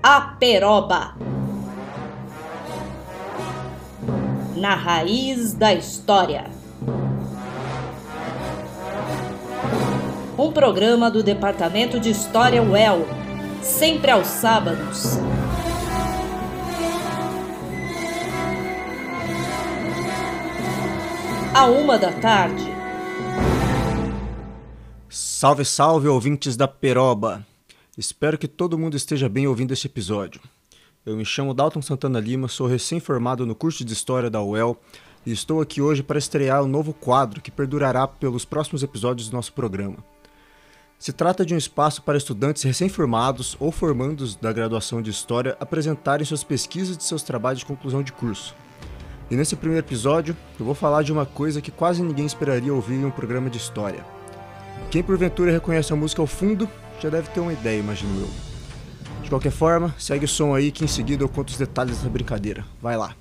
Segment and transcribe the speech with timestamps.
[0.00, 1.16] A Peroba.
[4.54, 6.44] Na raiz da história.
[10.38, 13.04] Um programa do Departamento de História UEL,
[13.60, 15.18] sempre aos sábados.
[21.52, 22.72] À uma da tarde.
[25.08, 27.44] Salve, salve, ouvintes da Peroba!
[27.98, 30.40] Espero que todo mundo esteja bem ouvindo este episódio.
[31.04, 34.80] Eu me chamo Dalton Santana Lima, sou recém-formado no curso de História da UEL
[35.26, 39.34] e estou aqui hoje para estrear um novo quadro que perdurará pelos próximos episódios do
[39.34, 39.96] nosso programa.
[40.96, 46.24] Se trata de um espaço para estudantes recém-formados ou formandos da graduação de História apresentarem
[46.24, 48.54] suas pesquisas de seus trabalhos de conclusão de curso.
[49.28, 52.94] E nesse primeiro episódio, eu vou falar de uma coisa que quase ninguém esperaria ouvir
[52.94, 54.06] em um programa de história.
[54.88, 58.30] Quem porventura reconhece a música ao fundo já deve ter uma ideia, imagino eu.
[59.22, 62.08] De qualquer forma, segue o som aí que em seguida eu conto os detalhes dessa
[62.08, 62.64] brincadeira.
[62.80, 63.14] Vai lá.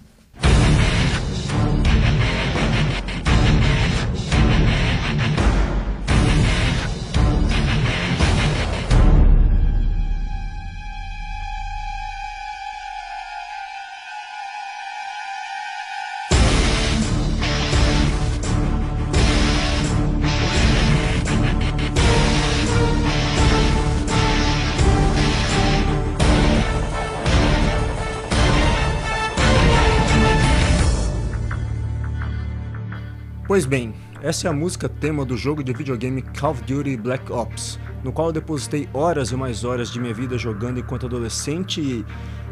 [33.57, 33.91] Pois bem,
[34.21, 38.13] essa é a música tema do jogo de videogame Call of Duty Black Ops, no
[38.13, 42.05] qual eu depositei horas e mais horas de minha vida jogando enquanto adolescente e,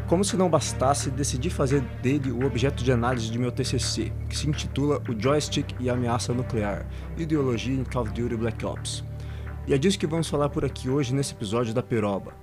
[0.08, 4.36] como se não bastasse, decidi fazer dele o objeto de análise de meu TCC, que
[4.36, 6.84] se intitula O Joystick e a Ameaça Nuclear
[7.16, 9.04] Ideologia em Call of Duty Black Ops.
[9.64, 12.34] E é disso que vamos falar por aqui hoje nesse episódio da Peroba.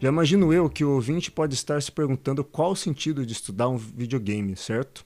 [0.00, 3.68] Já imagino eu que o ouvinte pode estar se perguntando qual o sentido de estudar
[3.68, 5.04] um videogame, certo?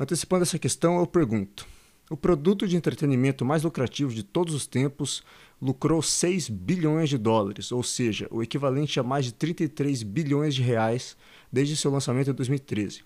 [0.00, 1.75] Antecipando essa questão, eu pergunto:
[2.08, 5.24] o produto de entretenimento mais lucrativo de todos os tempos
[5.60, 10.62] lucrou 6 bilhões de dólares, ou seja, o equivalente a mais de 33 bilhões de
[10.62, 11.16] reais
[11.50, 13.02] desde seu lançamento em 2013.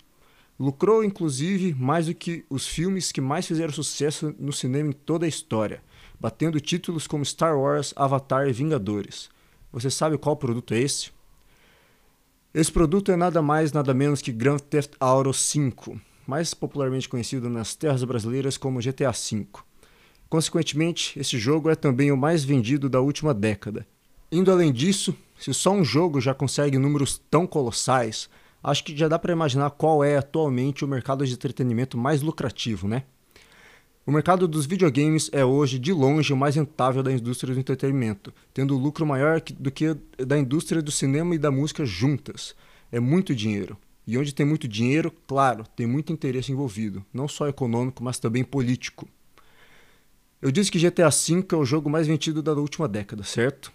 [0.59, 5.25] Lucrou, inclusive, mais do que os filmes que mais fizeram sucesso no cinema em toda
[5.25, 5.81] a história,
[6.19, 9.29] batendo títulos como Star Wars, Avatar e Vingadores.
[9.71, 11.09] Você sabe qual produto é esse?
[12.53, 17.49] Esse produto é nada mais nada menos que Grand Theft Auto 5, mais popularmente conhecido
[17.49, 19.47] nas terras brasileiras como GTA V.
[20.29, 23.85] Consequentemente, esse jogo é também o mais vendido da última década.
[24.31, 28.29] Indo além disso, se só um jogo já consegue números tão colossais,
[28.63, 32.87] acho que já dá para imaginar qual é atualmente o mercado de entretenimento mais lucrativo,
[32.87, 33.03] né?
[34.05, 38.33] O mercado dos videogames é hoje, de longe, o mais rentável da indústria do entretenimento,
[38.53, 42.55] tendo lucro maior do que da indústria do cinema e da música juntas.
[42.91, 43.77] É muito dinheiro.
[44.11, 48.43] E onde tem muito dinheiro, claro, tem muito interesse envolvido, não só econômico, mas também
[48.43, 49.07] político.
[50.41, 53.71] Eu disse que GTA V é o jogo mais vendido da última década, certo?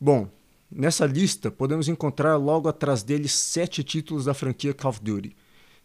[0.00, 0.30] Bom,
[0.70, 5.34] nessa lista podemos encontrar logo atrás dele sete títulos da franquia Call of Duty.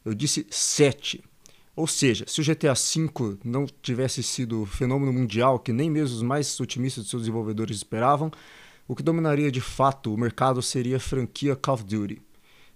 [0.05, 1.23] Eu disse sete.
[1.75, 6.21] Ou seja, se o GTA V não tivesse sido fenômeno mundial que nem mesmo os
[6.21, 8.31] mais otimistas de seus desenvolvedores esperavam,
[8.87, 12.21] o que dominaria de fato o mercado seria a franquia Call of Duty.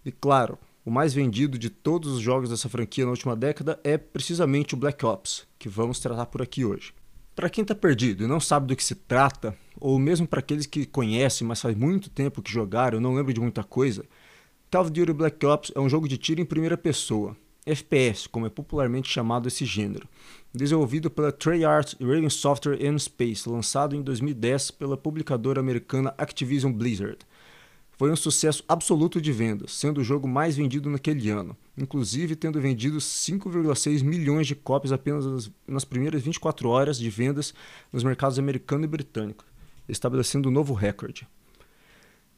[0.04, 3.98] E claro, o mais vendido de todos os jogos dessa franquia na última década é
[3.98, 6.94] precisamente o Black Ops, que vamos tratar por aqui hoje.
[7.36, 10.66] Para quem está perdido e não sabe do que se trata, ou mesmo para aqueles
[10.66, 14.04] que conhecem, mas faz muito tempo que jogaram e não lembram de muita coisa,
[14.70, 18.46] Call of Duty Black Ops é um jogo de tiro em primeira pessoa, FPS, como
[18.46, 20.08] é popularmente chamado esse gênero,
[20.54, 27.20] desenvolvido pela Treyarch Raven Software and Space, lançado em 2010 pela publicadora americana Activision Blizzard
[28.04, 32.60] foi um sucesso absoluto de vendas, sendo o jogo mais vendido naquele ano, inclusive tendo
[32.60, 37.54] vendido 5,6 milhões de cópias apenas nas primeiras 24 horas de vendas
[37.94, 39.46] nos mercados americano e britânico,
[39.88, 41.26] estabelecendo um novo recorde.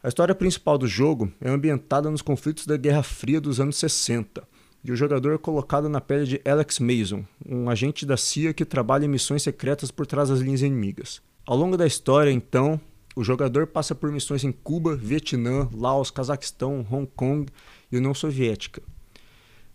[0.03, 4.47] A história principal do jogo é ambientada nos conflitos da Guerra Fria dos anos 60,
[4.83, 8.65] e o jogador é colocado na pele de Alex Mason, um agente da CIA que
[8.65, 11.23] trabalha em missões secretas por trás das linhas inimigas.
[11.44, 12.79] Ao longo da história, então,
[13.15, 17.45] o jogador passa por missões em Cuba, Vietnã, Laos, Cazaquistão, Hong Kong
[17.91, 18.81] e União Soviética.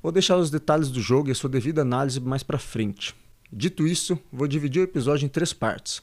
[0.02, 3.14] Vou deixar os detalhes do jogo e a sua devida análise mais para frente.
[3.52, 6.02] Dito isso, vou dividir o episódio em três partes.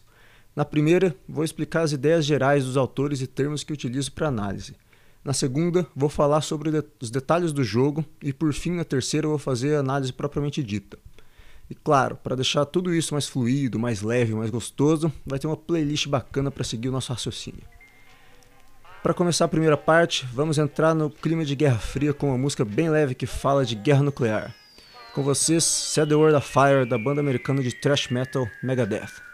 [0.56, 4.75] Na primeira, vou explicar as ideias gerais dos autores e termos que utilizo para análise.
[5.24, 9.38] Na segunda, vou falar sobre os detalhes do jogo e por fim, na terceira, vou
[9.38, 10.98] fazer a análise propriamente dita.
[11.69, 15.58] E claro, para deixar tudo isso mais fluido, mais leve, mais gostoso, vai ter uma
[15.58, 17.64] playlist bacana para seguir o nosso raciocínio.
[19.04, 22.66] Para começar a primeira parte, vamos entrar no clima de Guerra Fria com uma música
[22.66, 24.56] bem leve que fala de guerra nuclear.
[25.14, 29.26] Com vocês, Set the World Afire da banda americana de thrash metal Megadeth.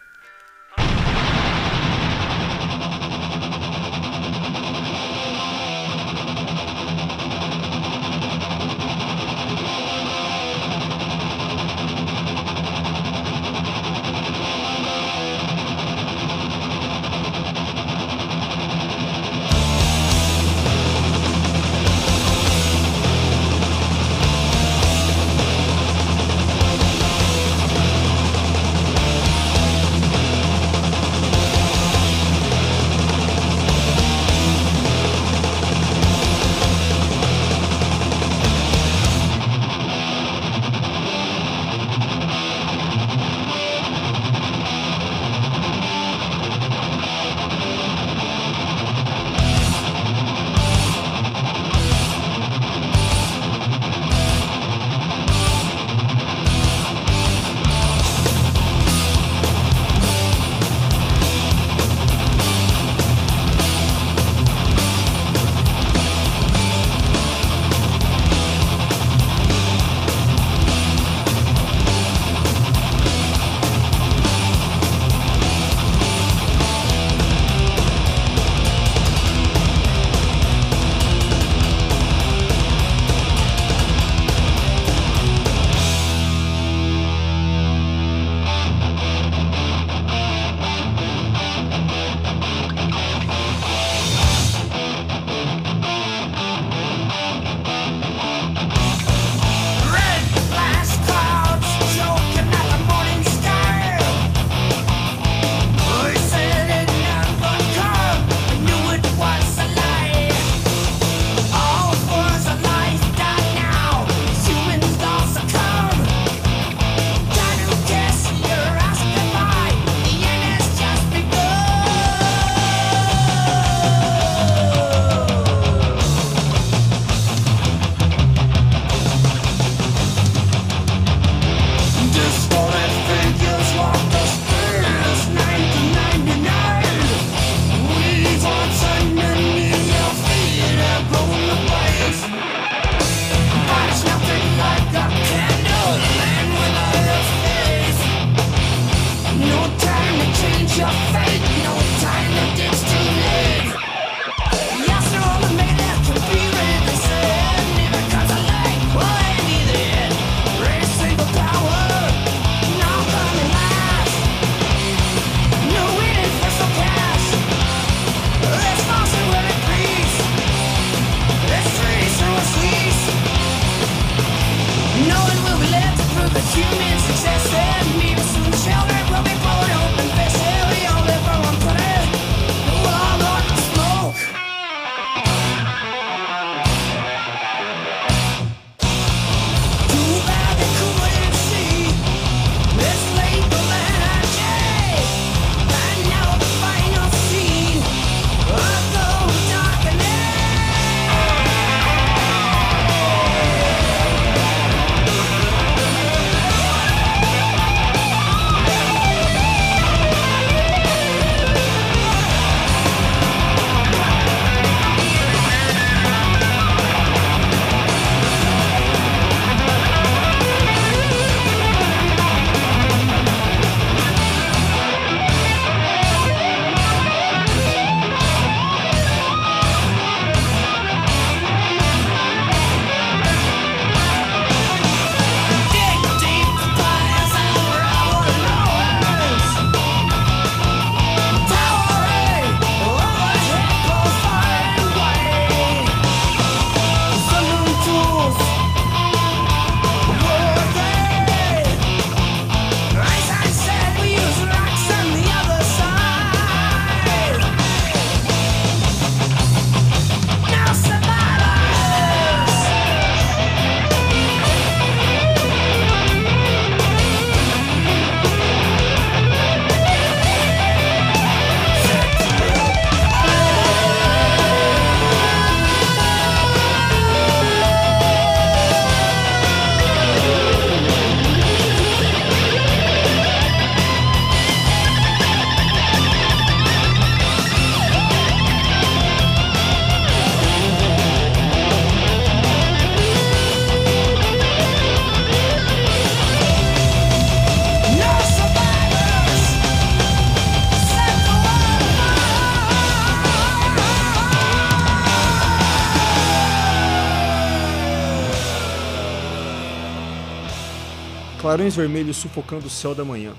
[311.54, 313.36] Clarões vermelhos sufocando o céu da manhã.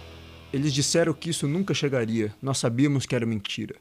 [0.52, 3.74] Eles disseram que isso nunca chegaria, nós sabíamos que era mentira.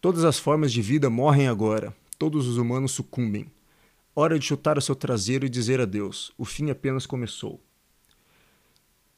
[0.00, 3.50] Todas as formas de vida morrem agora, todos os humanos sucumbem.
[4.14, 7.60] Hora de chutar o seu traseiro e dizer adeus, o fim apenas começou.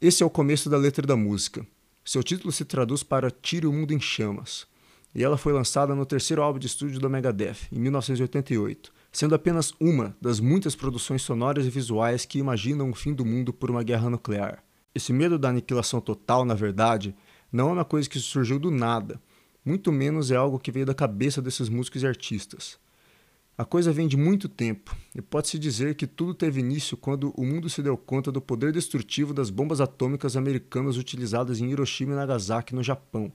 [0.01, 1.67] Esse é o começo da letra da música.
[2.03, 4.67] Seu título se traduz para Tire o Mundo em Chamas,
[5.15, 9.73] e ela foi lançada no terceiro álbum de estúdio da Megadeth, em 1988, sendo apenas
[9.79, 13.85] uma das muitas produções sonoras e visuais que imaginam o fim do mundo por uma
[13.85, 14.65] guerra nuclear.
[14.93, 17.15] Esse medo da aniquilação total, na verdade,
[17.53, 19.23] não é uma coisa que surgiu do nada,
[19.65, 22.77] muito menos é algo que veio da cabeça desses músicos e artistas.
[23.57, 27.47] A coisa vem de muito tempo, e pode-se dizer que tudo teve início quando o
[27.47, 32.17] mundo se deu conta do poder destrutivo das bombas atômicas americanas utilizadas em Hiroshima e
[32.17, 33.33] Nagasaki, no Japão,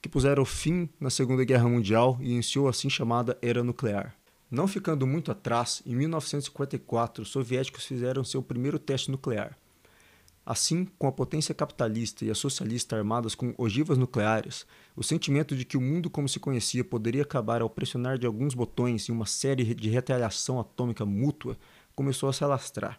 [0.00, 4.17] que puseram fim na Segunda Guerra Mundial e iniciou a assim chamada Era Nuclear.
[4.50, 9.56] Não ficando muito atrás, em 1954, os soviéticos fizeram seu primeiro teste nuclear.
[10.44, 14.64] Assim, com a potência capitalista e a socialista armadas com ogivas nucleares,
[14.96, 18.54] o sentimento de que o mundo como se conhecia poderia acabar ao pressionar de alguns
[18.54, 21.58] botões em uma série de retaliação atômica mútua
[21.94, 22.98] começou a se alastrar.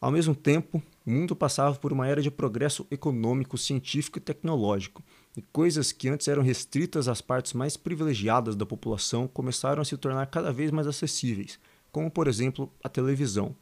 [0.00, 5.02] Ao mesmo tempo, o mundo passava por uma era de progresso econômico, científico e tecnológico,
[5.36, 9.96] e coisas que antes eram restritas às partes mais privilegiadas da população começaram a se
[9.96, 11.58] tornar cada vez mais acessíveis,
[11.92, 13.54] como por exemplo a televisão.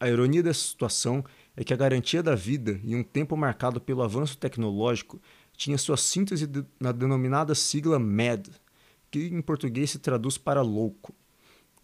[0.00, 1.24] A ironia dessa situação
[1.56, 5.20] é que a garantia da vida em um tempo marcado pelo avanço tecnológico
[5.56, 8.50] tinha sua síntese de, na denominada sigla MAD,
[9.10, 11.14] que em português se traduz para louco.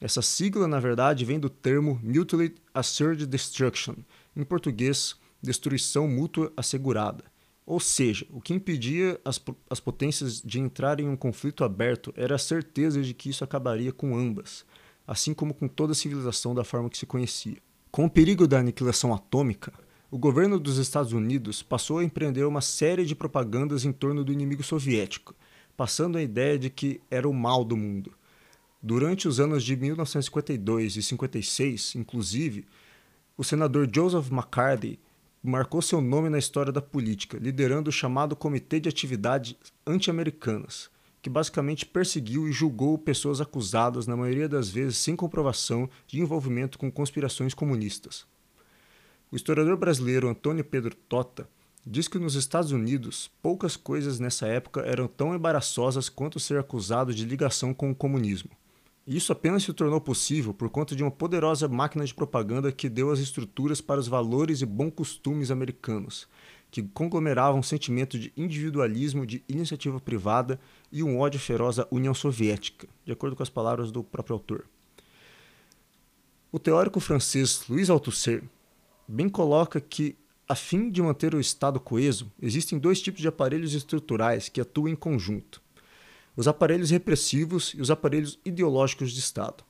[0.00, 3.94] Essa sigla, na verdade, vem do termo Mutually Assured Destruction,
[4.34, 7.24] em português, destruição mútua assegurada.
[7.66, 12.34] Ou seja, o que impedia as, as potências de entrar em um conflito aberto era
[12.34, 14.64] a certeza de que isso acabaria com ambas,
[15.06, 17.58] assim como com toda a civilização da forma que se conhecia.
[17.90, 19.72] Com o perigo da aniquilação atômica,
[20.10, 24.32] o governo dos Estados Unidos passou a empreender uma série de propagandas em torno do
[24.32, 25.34] inimigo soviético,
[25.76, 28.12] passando a ideia de que era o mal do mundo.
[28.82, 32.66] Durante os anos de 1952 e 56, inclusive,
[33.36, 34.98] o senador Joseph McCarthy
[35.42, 39.56] marcou seu nome na história da política, liderando o chamado Comitê de Atividades
[39.86, 40.90] Anti-Americanas,
[41.22, 46.78] que basicamente perseguiu e julgou pessoas acusadas, na maioria das vezes sem comprovação, de envolvimento
[46.78, 48.26] com conspirações comunistas.
[49.32, 51.48] O historiador brasileiro Antônio Pedro Tota
[51.86, 57.14] diz que nos Estados Unidos poucas coisas nessa época eram tão embaraçosas quanto ser acusado
[57.14, 58.50] de ligação com o comunismo.
[59.10, 63.10] Isso apenas se tornou possível por conta de uma poderosa máquina de propaganda que deu
[63.10, 66.28] as estruturas para os valores e bons costumes americanos,
[66.70, 70.60] que conglomeravam um sentimento de individualismo, de iniciativa privada
[70.92, 74.64] e um ódio feroz à União Soviética, de acordo com as palavras do próprio autor.
[76.52, 78.44] O teórico francês Louis Althusser
[79.08, 80.16] bem coloca que,
[80.48, 84.86] a fim de manter o Estado coeso, existem dois tipos de aparelhos estruturais que atuam
[84.86, 85.60] em conjunto:
[86.40, 89.62] os aparelhos repressivos e os aparelhos ideológicos de Estado.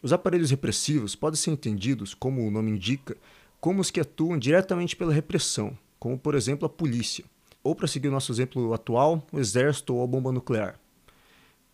[0.00, 3.16] Os aparelhos repressivos podem ser entendidos, como o nome indica,
[3.60, 7.24] como os que atuam diretamente pela repressão, como por exemplo a polícia,
[7.60, 10.78] ou para seguir o nosso exemplo atual, o exército ou a bomba nuclear.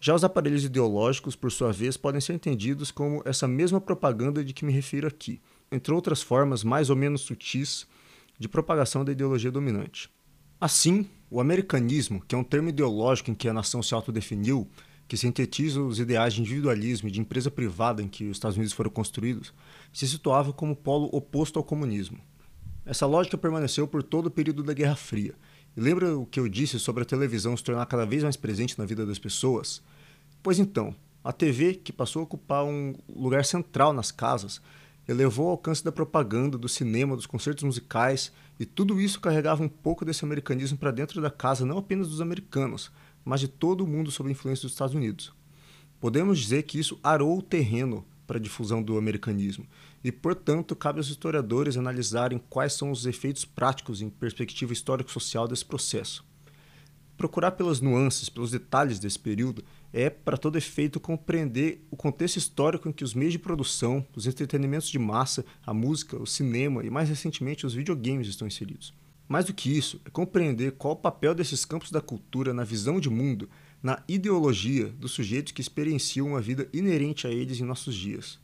[0.01, 4.55] Já os aparelhos ideológicos, por sua vez, podem ser entendidos como essa mesma propaganda de
[4.55, 7.87] que me refiro aqui, entre outras formas mais ou menos sutis
[8.39, 10.09] de propagação da ideologia dominante.
[10.59, 14.69] Assim, o americanismo, que é um termo ideológico em que a nação se autodefiniu,
[15.09, 18.75] que sintetiza os ideais de individualismo e de empresa privada em que os Estados Unidos
[18.75, 19.51] foram construídos,
[19.95, 22.19] se situava como polo oposto ao comunismo.
[22.85, 25.35] Essa lógica permaneceu por todo o período da Guerra Fria.
[25.75, 28.79] E lembra o que eu disse sobre a televisão se tornar cada vez mais presente
[28.79, 29.83] na vida das pessoas?
[30.43, 34.61] Pois então, a TV, que passou a ocupar um lugar central nas casas,
[35.12, 39.69] elevou o alcance da propaganda, do cinema, dos concertos musicais, e tudo isso carregava um
[39.69, 42.90] pouco desse americanismo para dentro da casa, não apenas dos americanos,
[43.25, 45.33] mas de todo o mundo sob a influência dos Estados Unidos.
[46.00, 49.66] Podemos dizer que isso arou o terreno para a difusão do americanismo,
[50.02, 55.64] e, portanto, cabe aos historiadores analisarem quais são os efeitos práticos em perspectiva histórico-social desse
[55.64, 56.25] processo.
[57.16, 62.88] Procurar pelas nuances, pelos detalhes desse período, é, para todo efeito, compreender o contexto histórico
[62.88, 66.90] em que os meios de produção, os entretenimentos de massa, a música, o cinema e,
[66.90, 68.94] mais recentemente, os videogames estão inseridos.
[69.28, 72.99] Mais do que isso, é compreender qual o papel desses campos da cultura na visão
[72.99, 73.49] de mundo,
[73.82, 78.38] na ideologia dos sujeitos que experienciam uma vida inerente a eles em nossos dias.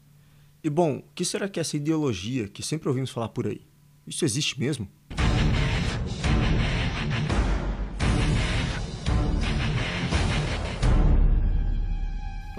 [0.63, 3.63] E bom, o que será que é essa ideologia que sempre ouvimos falar por aí?
[4.07, 4.89] Isso existe mesmo?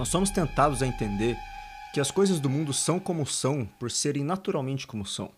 [0.00, 1.36] Nós somos tentados a entender
[1.92, 5.30] que as coisas do mundo são como são por serem naturalmente como são.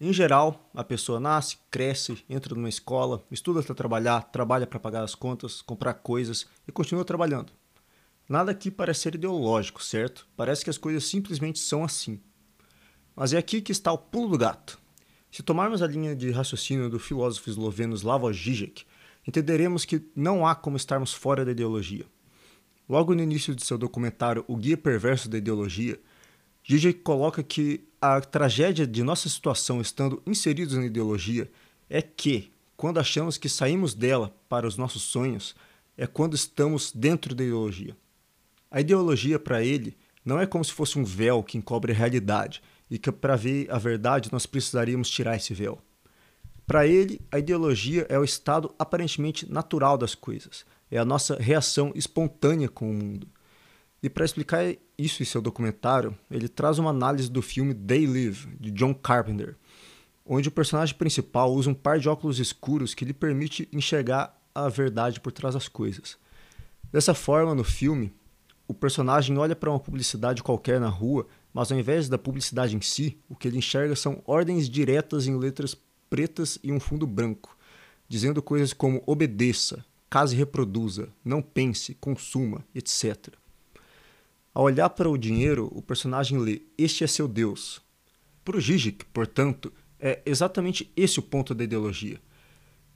[0.00, 5.04] Em geral, a pessoa nasce, cresce, entra numa escola, estuda para trabalhar, trabalha para pagar
[5.04, 7.52] as contas, comprar coisas e continua trabalhando.
[8.26, 10.26] Nada aqui parece ser ideológico, certo?
[10.34, 12.18] Parece que as coisas simplesmente são assim.
[13.14, 14.80] Mas é aqui que está o pulo do gato.
[15.30, 18.86] Se tomarmos a linha de raciocínio do filósofo esloveno Slavoj Žižek,
[19.28, 22.06] entenderemos que não há como estarmos fora da ideologia.
[22.88, 25.98] Logo no início de seu documentário O Guia Perverso da Ideologia,
[26.64, 31.50] Gigi coloca que a tragédia de nossa situação estando inseridos na ideologia
[31.88, 35.54] é que, quando achamos que saímos dela para os nossos sonhos,
[35.96, 37.96] é quando estamos dentro da ideologia.
[38.70, 42.62] A ideologia, para ele, não é como se fosse um véu que encobre a realidade
[42.90, 45.78] e que, para ver a verdade, nós precisaríamos tirar esse véu.
[46.66, 51.90] Para ele, a ideologia é o estado aparentemente natural das coisas, é a nossa reação
[51.94, 53.26] espontânea com o mundo.
[54.02, 54.62] E para explicar
[54.98, 59.56] isso em seu documentário, ele traz uma análise do filme They Live, de John Carpenter,
[60.26, 64.68] onde o personagem principal usa um par de óculos escuros que lhe permite enxergar a
[64.68, 66.18] verdade por trás das coisas.
[66.92, 68.12] Dessa forma, no filme,
[68.68, 72.82] o personagem olha para uma publicidade qualquer na rua, mas ao invés da publicidade em
[72.82, 75.74] si, o que ele enxerga são ordens diretas em letras
[76.10, 77.56] pretas e um fundo branco,
[78.06, 79.82] dizendo coisas como obedeça,
[80.12, 83.28] case e reproduza, não pense, consuma, etc.
[84.52, 87.80] Ao olhar para o dinheiro, o personagem lê: Este é seu Deus.
[88.44, 92.20] Para o Zizek, portanto, é exatamente esse o ponto da ideologia.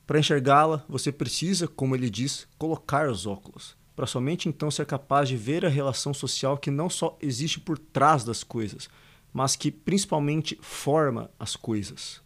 [0.06, 5.26] Para enxergá-la, você precisa, como ele diz, colocar os óculos, para somente então ser capaz
[5.26, 8.90] de ver a relação social que não só existe por trás das coisas,
[9.32, 12.21] mas que principalmente forma as coisas.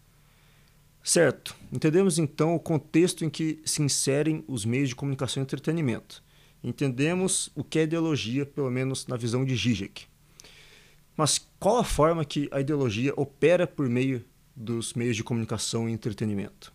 [1.02, 6.22] Certo, entendemos então o contexto em que se inserem os meios de comunicação e entretenimento
[6.62, 10.06] entendemos o que é ideologia, pelo menos na visão de Zizek.
[11.16, 15.92] Mas qual a forma que a ideologia opera por meio dos meios de comunicação e
[15.92, 16.72] entretenimento?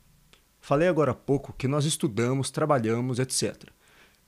[0.59, 3.69] Falei agora há pouco que nós estudamos, trabalhamos, etc.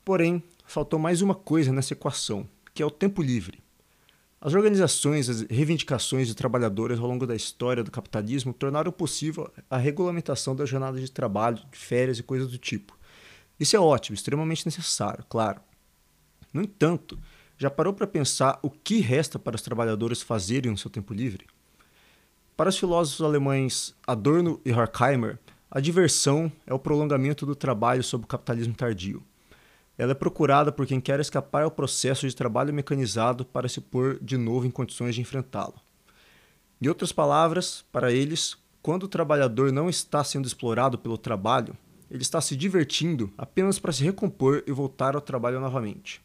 [0.06, 3.60] Porém, faltou mais uma coisa nessa equação, que é o tempo livre.
[4.48, 9.76] As organizações, as reivindicações de trabalhadores ao longo da história do capitalismo tornaram possível a
[9.76, 12.98] regulamentação da jornada de trabalho, de férias e coisas do tipo.
[13.60, 15.60] Isso é ótimo, extremamente necessário, claro.
[16.54, 17.20] No entanto,
[17.58, 21.46] já parou para pensar o que resta para os trabalhadores fazerem no seu tempo livre?
[22.56, 25.38] Para os filósofos alemães Adorno e Horkheimer,
[25.70, 29.22] a diversão é o prolongamento do trabalho sob o capitalismo tardio.
[29.98, 34.20] Ela é procurada por quem quer escapar ao processo de trabalho mecanizado para se pôr
[34.22, 35.76] de novo em condições de enfrentá-lo.
[36.82, 41.76] Em outras palavras, para eles, quando o trabalhador não está sendo explorado pelo trabalho,
[42.10, 46.22] ele está se divertindo apenas para se recompor e voltar ao trabalho novamente.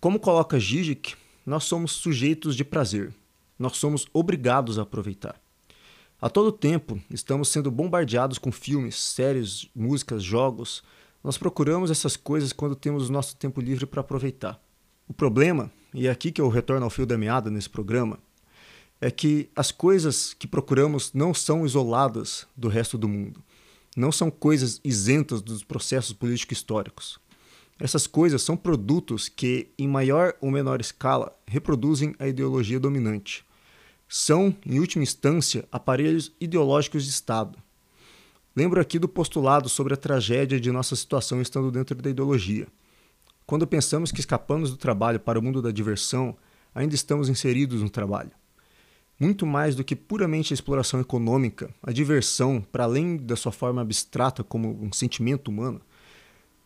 [0.00, 3.12] Como coloca Zizek, nós somos sujeitos de prazer.
[3.58, 5.40] Nós somos obrigados a aproveitar.
[6.20, 10.82] A todo tempo, estamos sendo bombardeados com filmes, séries, músicas, jogos.
[11.22, 14.60] Nós procuramos essas coisas quando temos o nosso tempo livre para aproveitar.
[15.08, 18.18] O problema, e é aqui que eu retorno ao fio da meada nesse programa,
[19.00, 23.42] é que as coisas que procuramos não são isoladas do resto do mundo
[23.96, 27.18] não são coisas isentas dos processos políticos históricos.
[27.78, 33.44] Essas coisas são produtos que, em maior ou menor escala, reproduzem a ideologia dominante.
[34.08, 37.58] São, em última instância, aparelhos ideológicos de Estado.
[38.54, 42.66] Lembro aqui do postulado sobre a tragédia de nossa situação estando dentro da ideologia.
[43.46, 46.36] Quando pensamos que escapamos do trabalho para o mundo da diversão,
[46.74, 48.30] ainda estamos inseridos no trabalho.
[49.18, 53.80] Muito mais do que puramente a exploração econômica, a diversão, para além da sua forma
[53.80, 55.80] abstrata como um sentimento humano,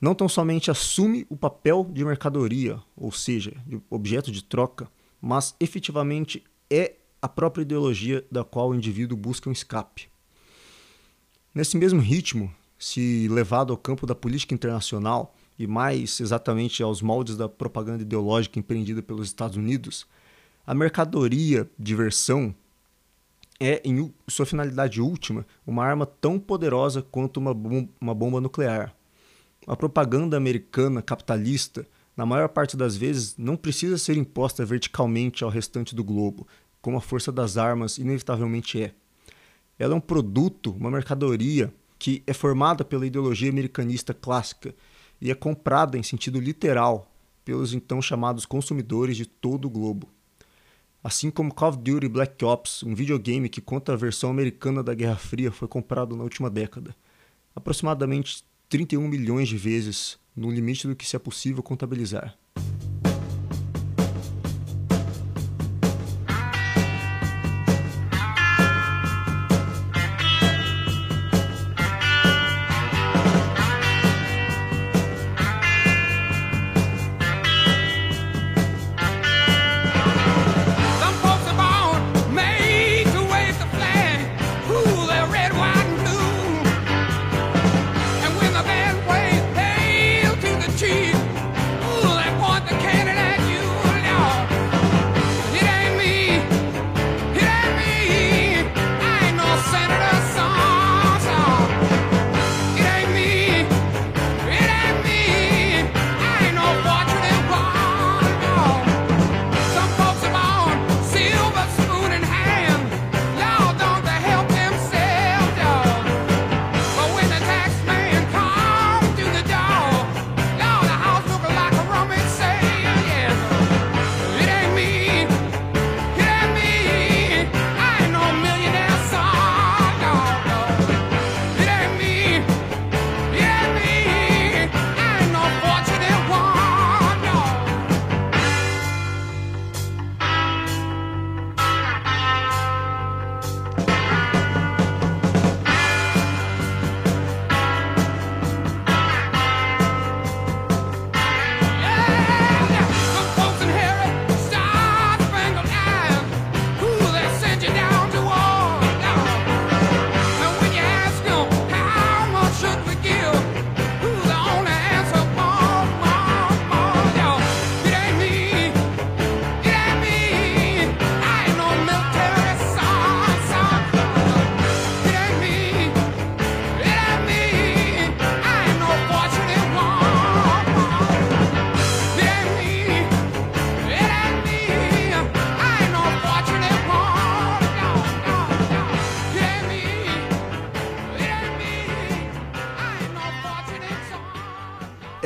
[0.00, 5.54] não tão somente assume o papel de mercadoria, ou seja, de objeto de troca, mas
[5.60, 10.08] efetivamente é a própria ideologia da qual o indivíduo busca um escape.
[11.56, 17.34] Nesse mesmo ritmo, se levado ao campo da política internacional e mais exatamente aos moldes
[17.34, 20.06] da propaganda ideológica empreendida pelos Estados Unidos,
[20.66, 22.54] a mercadoria diversão
[23.58, 28.94] é, em sua finalidade última, uma arma tão poderosa quanto uma, bom, uma bomba nuclear.
[29.66, 35.48] A propaganda americana capitalista, na maior parte das vezes, não precisa ser imposta verticalmente ao
[35.48, 36.46] restante do globo,
[36.82, 38.92] como a força das armas inevitavelmente é.
[39.78, 44.74] Ela é um produto, uma mercadoria, que é formada pela ideologia americanista clássica
[45.20, 47.10] e é comprada em sentido literal
[47.44, 50.08] pelos então chamados consumidores de todo o globo.
[51.02, 54.92] Assim como Call of Duty Black Ops, um videogame que conta a versão americana da
[54.92, 56.96] Guerra Fria, foi comprado na última década.
[57.54, 62.36] Aproximadamente 31 milhões de vezes, no limite do que se é possível contabilizar.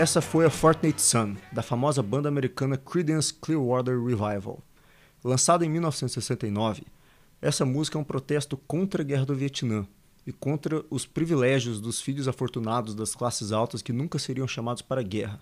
[0.00, 4.58] Essa foi a Fortnite Sun, da famosa banda americana Creedence Clearwater Revival.
[5.22, 6.84] Lançada em 1969,
[7.42, 9.86] essa música é um protesto contra a guerra do Vietnã
[10.26, 15.02] e contra os privilégios dos filhos afortunados das classes altas que nunca seriam chamados para
[15.02, 15.38] a guerra.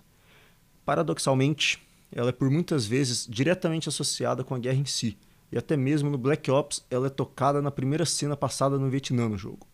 [0.83, 5.17] Paradoxalmente, ela é por muitas vezes diretamente associada com a guerra em si,
[5.53, 9.29] e até mesmo no Black Ops ela é tocada na primeira cena passada no Vietnã
[9.29, 9.65] no jogo.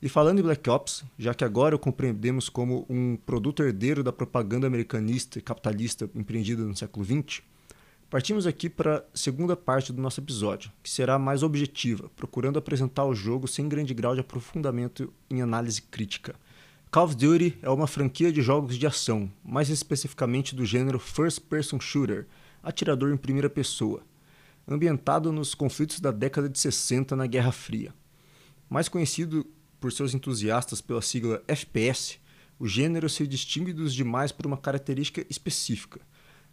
[0.00, 4.12] E falando em Black Ops, já que agora o compreendemos como um produto herdeiro da
[4.12, 7.42] propaganda americanista e capitalista empreendida no século XX,
[8.08, 13.06] partimos aqui para a segunda parte do nosso episódio, que será mais objetiva, procurando apresentar
[13.06, 16.36] o jogo sem grande grau de aprofundamento em análise crítica.
[16.92, 21.40] Call of Duty é uma franquia de jogos de ação, mais especificamente do gênero First
[21.40, 22.28] Person Shooter,
[22.62, 24.02] atirador em primeira pessoa,
[24.66, 27.92] ambientado nos conflitos da década de 60 na Guerra Fria.
[28.70, 29.44] Mais conhecido
[29.80, 32.18] por seus entusiastas pela sigla FPS,
[32.58, 36.00] o gênero se distingue dos demais por uma característica específica.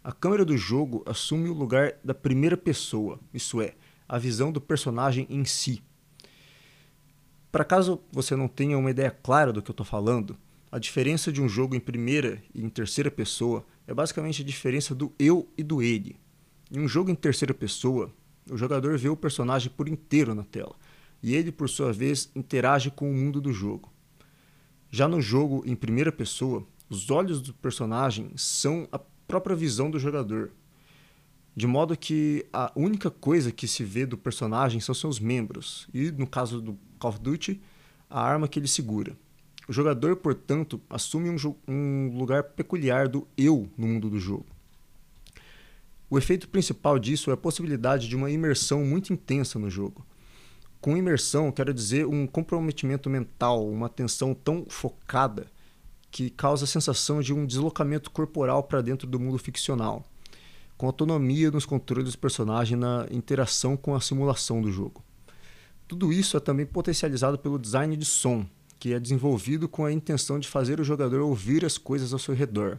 [0.02, 3.74] A câmera do jogo assume o lugar da primeira pessoa, isso é,
[4.08, 5.82] a visão do personagem em si.
[7.50, 10.36] Para caso você não tenha uma ideia clara do que eu estou falando,
[10.70, 14.94] a diferença de um jogo em primeira e em terceira pessoa é basicamente a diferença
[14.94, 16.16] do eu e do ele.
[16.70, 18.12] Em um jogo em terceira pessoa,
[18.50, 20.74] o jogador vê o personagem por inteiro na tela,
[21.22, 23.92] e ele, por sua vez, interage com o mundo do jogo.
[24.90, 29.98] Já no jogo em primeira pessoa, os olhos do personagem são a própria visão do
[29.98, 30.52] jogador,
[31.54, 36.10] de modo que a única coisa que se vê do personagem são seus membros, e
[36.10, 37.60] no caso do Call of Duty,
[38.08, 39.16] a arma que ele segura.
[39.68, 44.46] O jogador, portanto, assume um, um lugar peculiar do eu no mundo do jogo.
[46.08, 50.06] O efeito principal disso é a possibilidade de uma imersão muito intensa no jogo.
[50.80, 55.46] Com imersão, quero dizer um comprometimento mental, uma atenção tão focada
[56.10, 60.04] que causa a sensação de um deslocamento corporal para dentro do mundo ficcional,
[60.76, 65.02] com autonomia nos controles do personagem na interação com a simulação do jogo.
[65.88, 68.46] Tudo isso é também potencializado pelo design de som,
[68.78, 72.34] que é desenvolvido com a intenção de fazer o jogador ouvir as coisas ao seu
[72.34, 72.78] redor.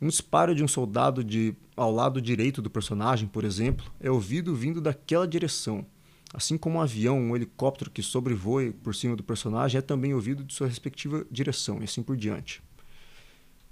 [0.00, 4.54] Um disparo de um soldado de, ao lado direito do personagem, por exemplo, é ouvido
[4.54, 5.84] vindo daquela direção
[6.32, 10.44] Assim como um avião, um helicóptero que sobrevoe por cima do personagem é também ouvido
[10.44, 12.62] de sua respectiva direção, e assim por diante.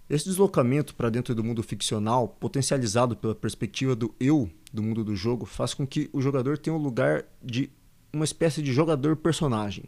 [0.08, 5.16] Esse deslocamento para dentro do mundo ficcional, potencializado pela perspectiva do eu do mundo do
[5.16, 7.70] jogo, faz com que o jogador tenha o um lugar de
[8.12, 9.84] uma espécie de jogador-personagem.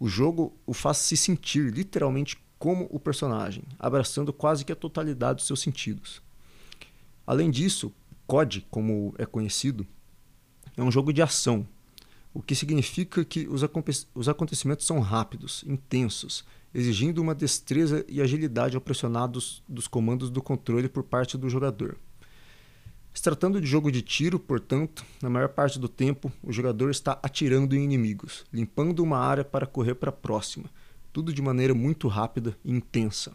[0.00, 5.36] O jogo o faz se sentir literalmente como o personagem, abraçando quase que a totalidade
[5.36, 6.20] dos seus sentidos.
[7.26, 7.92] Além disso,
[8.26, 9.86] COD, como é conhecido,
[10.76, 11.66] é um jogo de ação,
[12.32, 13.62] o que significa que os,
[14.14, 20.28] os acontecimentos são rápidos, intensos, exigindo uma destreza e agilidade ao pressionar dos, dos comandos
[20.28, 21.96] do controle por parte do jogador.
[23.14, 27.16] Se tratando de jogo de tiro, portanto, na maior parte do tempo, o jogador está
[27.22, 30.64] atirando em inimigos, limpando uma área para correr para a próxima,
[31.12, 33.32] tudo de maneira muito rápida e intensa.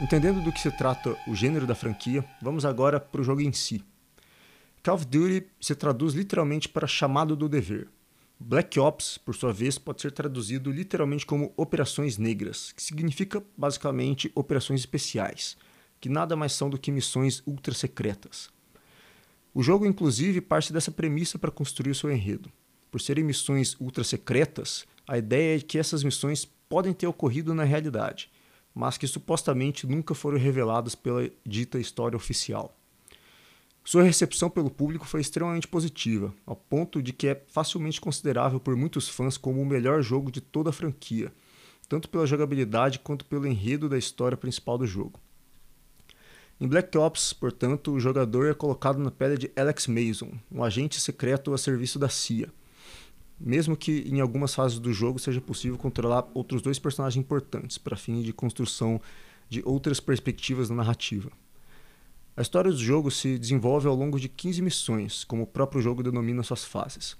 [0.00, 3.52] Entendendo do que se trata o gênero da franquia, vamos agora para o jogo em
[3.52, 3.84] si.
[4.80, 7.88] Call of Duty se traduz literalmente para chamado do dever.
[8.38, 14.30] Black Ops, por sua vez, pode ser traduzido literalmente como operações negras, que significa basicamente
[14.36, 15.56] operações especiais,
[16.00, 18.50] que nada mais são do que missões ultra secretas.
[19.52, 22.52] O jogo, inclusive, parte dessa premissa para construir o seu enredo.
[22.88, 27.64] Por serem missões ultra secretas, a ideia é que essas missões podem ter ocorrido na
[27.64, 28.30] realidade
[28.78, 32.72] mas que supostamente nunca foram reveladas pela dita história oficial.
[33.82, 38.76] Sua recepção pelo público foi extremamente positiva, ao ponto de que é facilmente considerável por
[38.76, 41.32] muitos fãs como o melhor jogo de toda a franquia,
[41.88, 45.18] tanto pela jogabilidade quanto pelo enredo da história principal do jogo.
[46.60, 51.00] Em Black Ops, portanto, o jogador é colocado na pele de Alex Mason, um agente
[51.00, 52.48] secreto a serviço da CIA
[53.40, 57.96] mesmo que em algumas fases do jogo seja possível controlar outros dois personagens importantes para
[57.96, 59.00] fim de construção
[59.48, 61.30] de outras perspectivas na narrativa.
[62.36, 66.02] A história do jogo se desenvolve ao longo de 15 missões, como o próprio jogo
[66.02, 67.16] denomina suas fases.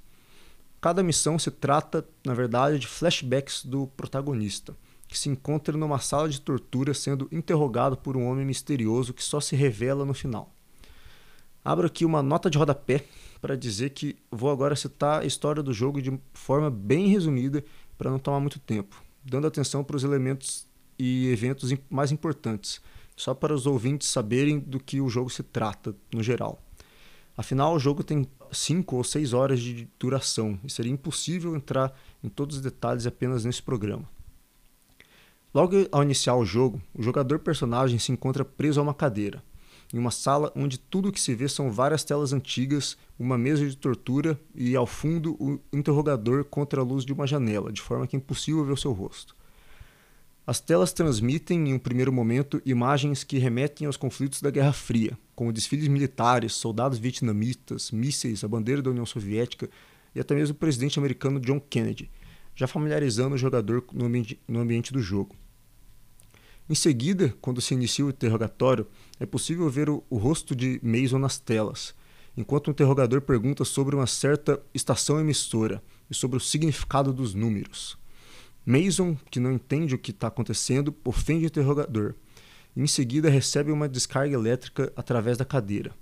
[0.81, 4.77] Cada missão se trata, na verdade, de flashbacks do protagonista,
[5.09, 9.41] que se encontra numa sala de tortura sendo interrogado por um homem misterioso que só
[9.41, 10.55] se revela no final.
[11.65, 13.05] Abro aqui uma nota de rodapé
[13.41, 17.65] para dizer que vou agora citar a história do jogo de forma bem resumida
[17.97, 20.67] para não tomar muito tempo, dando atenção para os elementos
[20.99, 22.81] e eventos mais importantes,
[23.17, 26.61] só para os ouvintes saberem do que o jogo se trata no geral.
[27.37, 32.29] Afinal, o jogo tem 5 ou 6 horas de duração e seria impossível entrar em
[32.29, 34.09] todos os detalhes apenas nesse programa.
[35.55, 39.43] Logo ao iniciar o jogo, o jogador personagem se encontra preso a uma cadeira,
[39.93, 43.69] em uma sala onde tudo o que se vê são várias telas antigas, uma mesa
[43.69, 48.07] de tortura e, ao fundo, o interrogador contra a luz de uma janela, de forma
[48.07, 49.35] que é impossível ver o seu rosto.
[50.47, 55.17] As telas transmitem, em um primeiro momento, imagens que remetem aos conflitos da Guerra Fria,
[55.35, 59.69] como desfiles militares, soldados vietnamitas, mísseis, a bandeira da União Soviética
[60.15, 62.11] e até mesmo o presidente americano John Kennedy,
[62.55, 65.37] já familiarizando o jogador no ambiente, no ambiente do jogo.
[66.71, 68.87] Em seguida, quando se inicia o interrogatório,
[69.19, 71.95] é possível ver o, o rosto de Mason nas telas,
[72.37, 77.97] enquanto o interrogador pergunta sobre uma certa estação emissora e sobre o significado dos números.
[78.67, 82.15] Mason, que não entende o que está acontecendo, ofende o interrogador.
[82.77, 85.95] E em seguida recebe uma descarga elétrica através da cadeira.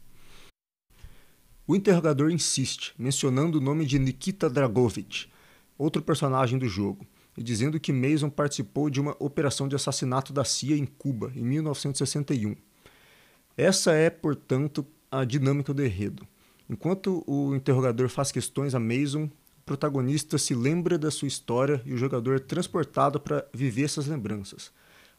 [1.64, 5.30] O interrogador insiste, mencionando o nome de Nikita Dragovich,
[5.78, 10.44] outro personagem do jogo, e dizendo que Mason participou de uma operação de assassinato da
[10.44, 12.56] CIA em Cuba em 1961.
[13.56, 16.26] Essa é, portanto, a dinâmica do enredo.
[16.68, 19.30] Enquanto o interrogador faz questões a Mason,
[19.64, 24.72] protagonista se lembra da sua história e o jogador é transportado para viver essas lembranças,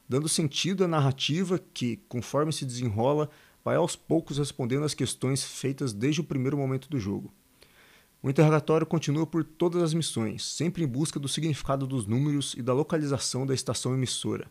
[0.08, 3.30] dando sentido à narrativa que, conforme se desenrola,
[3.63, 7.34] vai aos poucos respondendo às questões feitas desde o primeiro momento do jogo.
[8.21, 12.63] O interrogatório continua por todas as missões, sempre em busca do significado dos números e
[12.63, 14.47] da localização da estação emissora.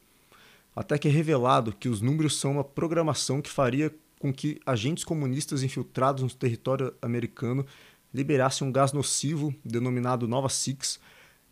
[0.75, 5.05] Até que é revelado que os números são uma programação que faria com que agentes
[5.05, 7.67] comunistas infiltrados no território americano
[8.15, 11.01] liberasse um gás nocivo denominado Nova Six,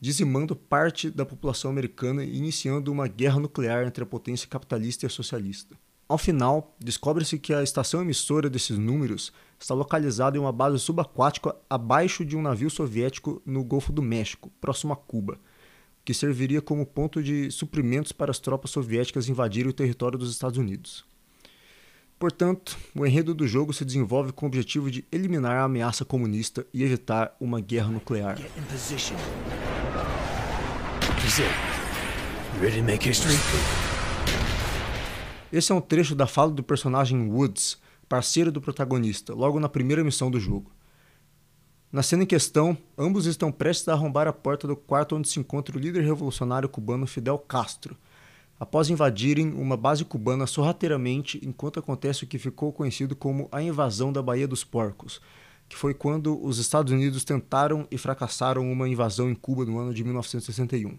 [0.00, 5.08] dizimando parte da população americana e iniciando uma guerra nuclear entre a potência capitalista e
[5.08, 5.76] a socialista.
[6.06, 11.56] Ao final, descobre-se que a estação emissora desses números está localizada em uma base subaquática
[11.68, 15.38] abaixo de um navio soviético no Golfo do México, próximo a Cuba,
[16.04, 20.58] que serviria como ponto de suprimentos para as tropas soviéticas invadirem o território dos Estados
[20.58, 21.06] Unidos.
[22.18, 26.66] Portanto, o enredo do jogo se desenvolve com o objetivo de eliminar a ameaça comunista
[26.72, 28.38] e evitar uma guerra nuclear.
[35.54, 40.02] Esse é um trecho da fala do personagem Woods, parceiro do protagonista, logo na primeira
[40.02, 40.72] missão do jogo.
[41.92, 45.38] Na cena em questão, ambos estão prestes a arrombar a porta do quarto onde se
[45.38, 47.96] encontra o líder revolucionário cubano Fidel Castro,
[48.58, 54.12] após invadirem uma base cubana sorrateiramente enquanto acontece o que ficou conhecido como a invasão
[54.12, 55.20] da Baía dos Porcos,
[55.68, 59.94] que foi quando os Estados Unidos tentaram e fracassaram uma invasão em Cuba no ano
[59.94, 60.98] de 1961.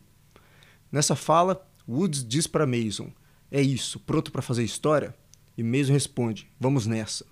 [0.89, 3.11] Nessa fala, Woods diz para Mason:
[3.55, 5.15] É isso, pronto para fazer história?
[5.57, 7.25] E Mason responde: Vamos nessa.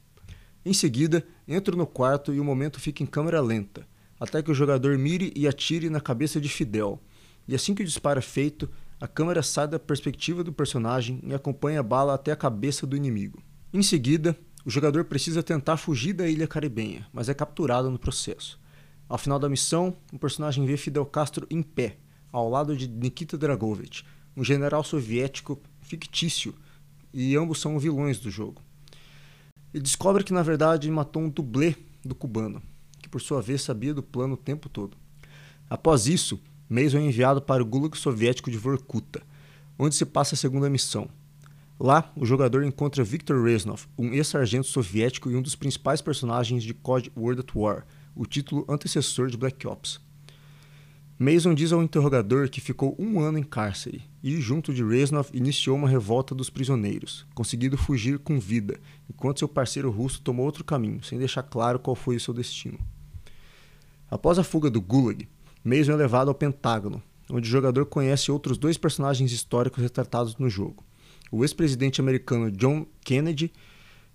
[0.64, 3.86] Em seguida, entro no quarto e o momento fica em câmera lenta,
[4.18, 6.98] até que o jogador mire e atire na cabeça de Fidel.
[7.46, 8.70] E assim que o disparo é feito,
[9.02, 12.96] a câmera sai da perspectiva do personagem e acompanha a bala até a cabeça do
[12.96, 13.44] inimigo.
[13.74, 14.34] Em seguida,
[14.66, 18.58] o jogador precisa tentar fugir da ilha caribenha, mas é capturado no processo.
[19.10, 21.98] Ao final da missão, o personagem vê Fidel Castro em pé,
[22.32, 24.06] ao lado de Nikita Dragovich,
[24.38, 26.56] um general soviético fictício,
[27.14, 28.62] e ambos são vilões do jogo.
[29.74, 32.62] Ele descobre que na verdade matou um dublê do cubano,
[33.02, 34.98] que por sua vez sabia do plano o tempo todo.
[35.70, 39.22] Após isso, Mason é enviado para o Gulag soviético de Vorkuta,
[39.78, 41.10] onde se passa a segunda missão.
[41.80, 46.74] Lá, o jogador encontra Viktor Reznov, um ex-sargento soviético e um dos principais personagens de
[46.74, 50.00] COD World at War, o título antecessor de Black Ops.
[51.18, 55.76] Mason diz ao interrogador que ficou um ano em cárcere e, junto de Reznov, iniciou
[55.76, 61.04] uma revolta dos prisioneiros, conseguindo fugir com vida, enquanto seu parceiro russo tomou outro caminho,
[61.04, 62.80] sem deixar claro qual foi o seu destino.
[64.10, 65.28] Após a fuga do Gulag,
[65.62, 70.50] Mason é levado ao Pentágono, onde o jogador conhece outros dois personagens históricos retratados no
[70.50, 70.86] jogo:
[71.30, 73.52] o ex-presidente americano John Kennedy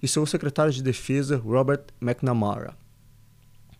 [0.03, 2.77] e seu secretário de defesa Robert McNamara.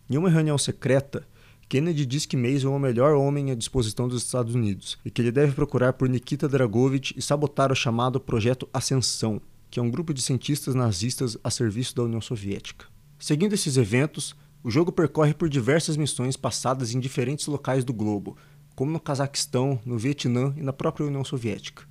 [0.09, 1.25] Em uma reunião secreta,
[1.69, 5.21] Kennedy diz que Mason é o melhor homem à disposição dos Estados Unidos e que
[5.21, 9.91] ele deve procurar por Nikita Dragovich e sabotar o chamado Projeto Ascensão, que é um
[9.91, 12.87] grupo de cientistas nazistas a serviço da União Soviética.
[13.19, 18.35] Seguindo esses eventos, o jogo percorre por diversas missões passadas em diferentes locais do globo,
[18.75, 21.83] como no Cazaquistão, no Vietnã e na própria União Soviética.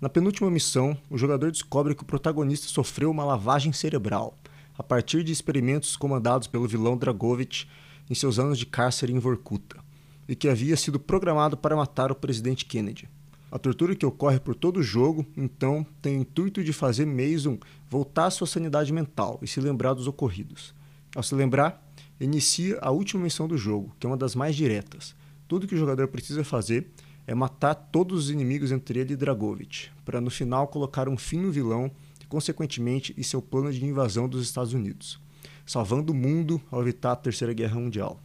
[0.00, 4.38] Na penúltima missão, o jogador descobre que o protagonista sofreu uma lavagem cerebral,
[4.78, 7.68] a partir de experimentos comandados pelo vilão Dragovich
[8.12, 9.82] em seus anos de cárcere em Vorkuta,
[10.28, 13.08] e que havia sido programado para matar o presidente Kennedy.
[13.50, 17.58] A tortura que ocorre por todo o jogo, então, tem o intuito de fazer Mason
[17.88, 20.74] voltar à sua sanidade mental e se lembrar dos ocorridos.
[21.16, 21.82] Ao se lembrar,
[22.20, 25.14] inicia a última missão do jogo, que é uma das mais diretas.
[25.48, 26.90] Tudo que o jogador precisa fazer
[27.26, 31.38] é matar todos os inimigos entre ele e Dragovich, para no final colocar um fim
[31.38, 35.18] no vilão e, consequentemente, em seu plano de invasão dos Estados Unidos,
[35.72, 38.20] salvando o mundo ao evitar a Terceira Guerra Mundial.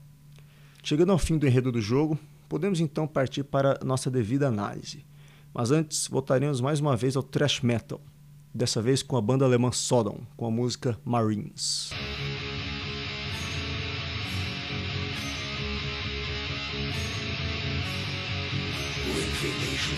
[0.84, 5.06] Chegando ao fim do enredo do jogo, podemos então partir para nossa devida análise.
[5.54, 8.02] Mas antes, voltaremos mais uma vez ao thrash metal,
[8.54, 11.90] dessa vez com a banda alemã Sodom, com a música Marines.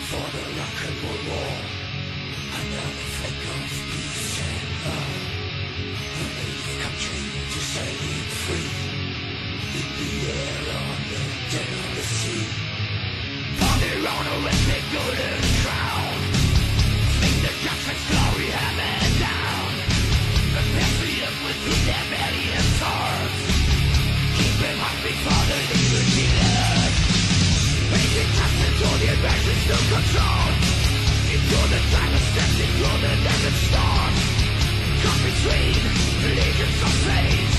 [0.10, 1.79] for the rock and roll war.
[7.80, 8.70] sailing free
[9.80, 12.46] In the air, on the dead, of the sea
[13.60, 16.18] Father on a rhythmic golden crown
[17.24, 19.70] Make the judgment's glory heaven down
[20.56, 22.70] The patriot within their belly and
[24.36, 26.96] Keep him happy, Father, the unity leaders
[27.92, 30.52] Basic tactics, all the invasions no control
[31.32, 32.72] If you're the type of steps, if
[33.06, 34.13] the desert storm,
[35.00, 37.59] Come between legions of slaves.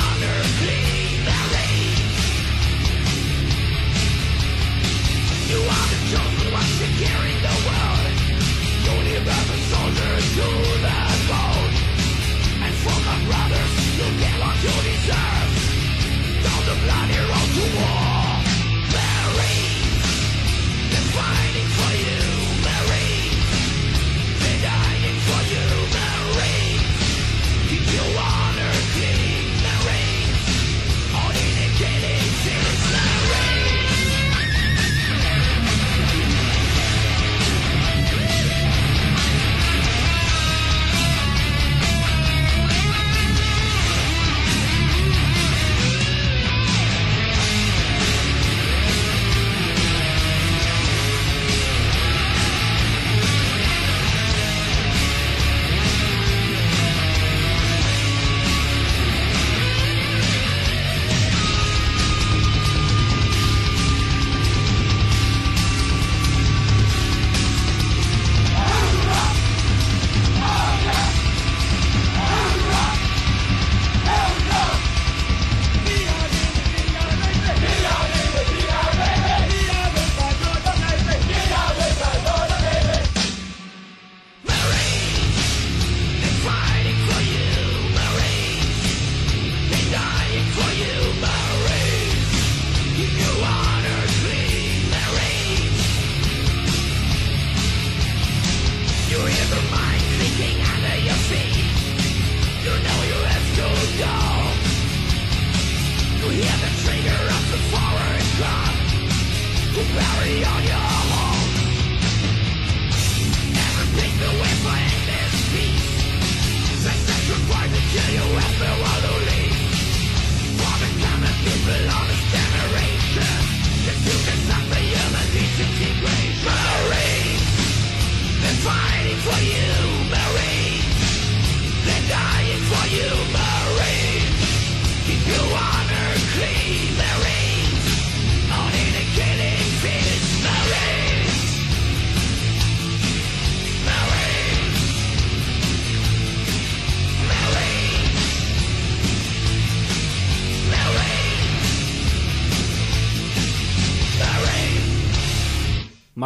[9.71, 11.00] soldiers to the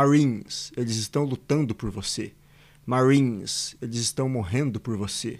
[0.05, 2.31] Marines, eles estão lutando por você.
[2.85, 5.39] Marines, eles estão morrendo por você.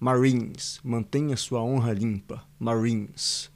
[0.00, 2.42] Marines, mantenha sua honra limpa.
[2.58, 3.50] Marines.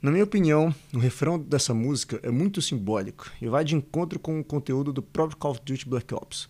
[0.00, 4.40] Na minha opinião, o refrão dessa música é muito simbólico e vai de encontro com
[4.40, 6.48] o conteúdo do próprio Call of Duty Black Ops.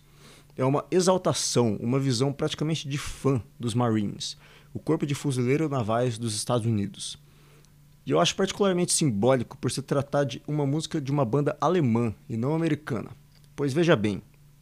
[0.55, 4.37] É uma exaltação, uma visão praticamente de fã dos Marines,
[4.73, 7.19] o corpo de fuzileiros navais dos Estados Unidos.
[8.07, 12.15] E eu acho particularmente simbólico por se tratar de uma música de uma banda alemã
[12.29, 13.09] e não americana.
[13.53, 14.21] Pois veja bem,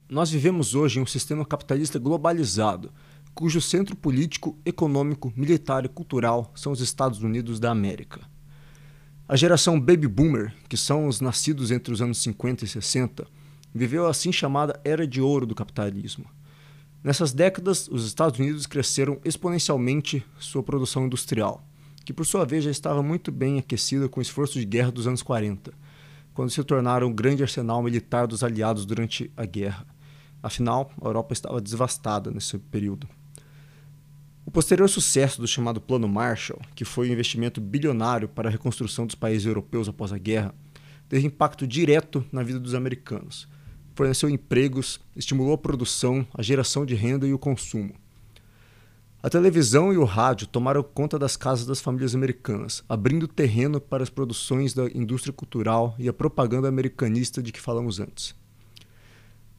[0.10, 2.92] nós vivemos hoje em um sistema capitalista globalizado,
[3.36, 8.22] cujo centro político, econômico, militar e cultural são os Estados Unidos da América.
[9.28, 13.28] A geração Baby Boomer, que são os nascidos entre os anos 50 e 60,
[13.72, 16.26] viveu a assim chamada Era de Ouro do capitalismo.
[17.04, 21.64] Nessas décadas, os Estados Unidos cresceram exponencialmente sua produção industrial,
[22.06, 25.08] que por sua vez já estava muito bem aquecida com o esforço de guerra dos
[25.08, 25.74] anos 40,
[26.36, 29.88] quando se tornaram o grande arsenal militar dos aliados durante a guerra.
[30.44, 33.10] Afinal, a Europa estava devastada nesse período.
[34.46, 39.08] O posterior sucesso do chamado Plano Marshall, que foi um investimento bilionário para a reconstrução
[39.08, 40.54] dos países europeus após a guerra,
[41.10, 43.48] teve impacto direto na vida dos americanos.
[43.96, 47.96] Forneceu empregos, estimulou a produção, a geração de renda e o consumo.
[49.26, 54.04] A televisão e o rádio tomaram conta das casas das famílias americanas, abrindo terreno para
[54.04, 58.36] as produções da indústria cultural e a propaganda americanista de que falamos antes.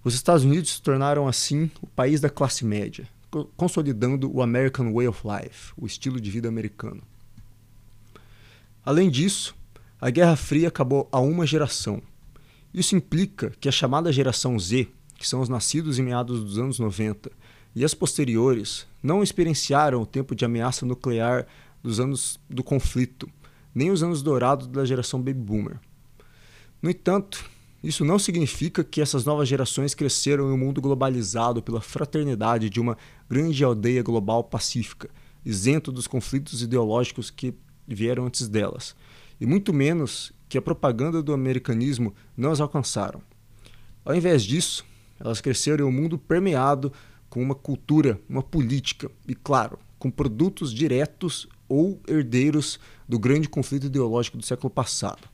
[0.05, 3.09] Os Estados Unidos se tornaram assim o país da classe média,
[3.57, 7.03] consolidando o American Way of Life, o estilo de vida americano.
[8.85, 9.53] Além disso,
[10.01, 12.01] a Guerra Fria acabou há uma geração.
[12.73, 14.87] Isso implica que a chamada geração Z,
[15.19, 17.33] que são os nascidos em meados dos anos 90,
[17.77, 21.47] e as posteriores, não experienciaram o tempo de ameaça nuclear
[21.83, 23.29] dos anos do conflito,
[23.75, 25.79] nem os anos dourados da geração Baby Boomer.
[26.81, 27.45] No entanto,
[27.85, 32.81] isso não significa que essas novas gerações cresceram em um mundo globalizado pela fraternidade de
[32.81, 32.97] uma
[33.29, 35.11] grande aldeia global pacífica,
[35.45, 37.53] isento dos conflitos ideológicos que
[37.87, 38.97] vieram antes delas,
[39.39, 43.21] e muito menos que a propaganda do americanismo não as alcançaram.
[44.03, 44.83] Ao invés disso,
[45.21, 46.91] elas cresceram em um mundo permeado
[47.29, 53.87] com uma cultura, uma política e, claro, com produtos diretos ou herdeiros do grande conflito
[53.87, 55.29] ideológico do século passado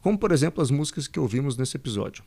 [0.00, 2.24] como por exemplo as músicas que ouvimos nesse episódio.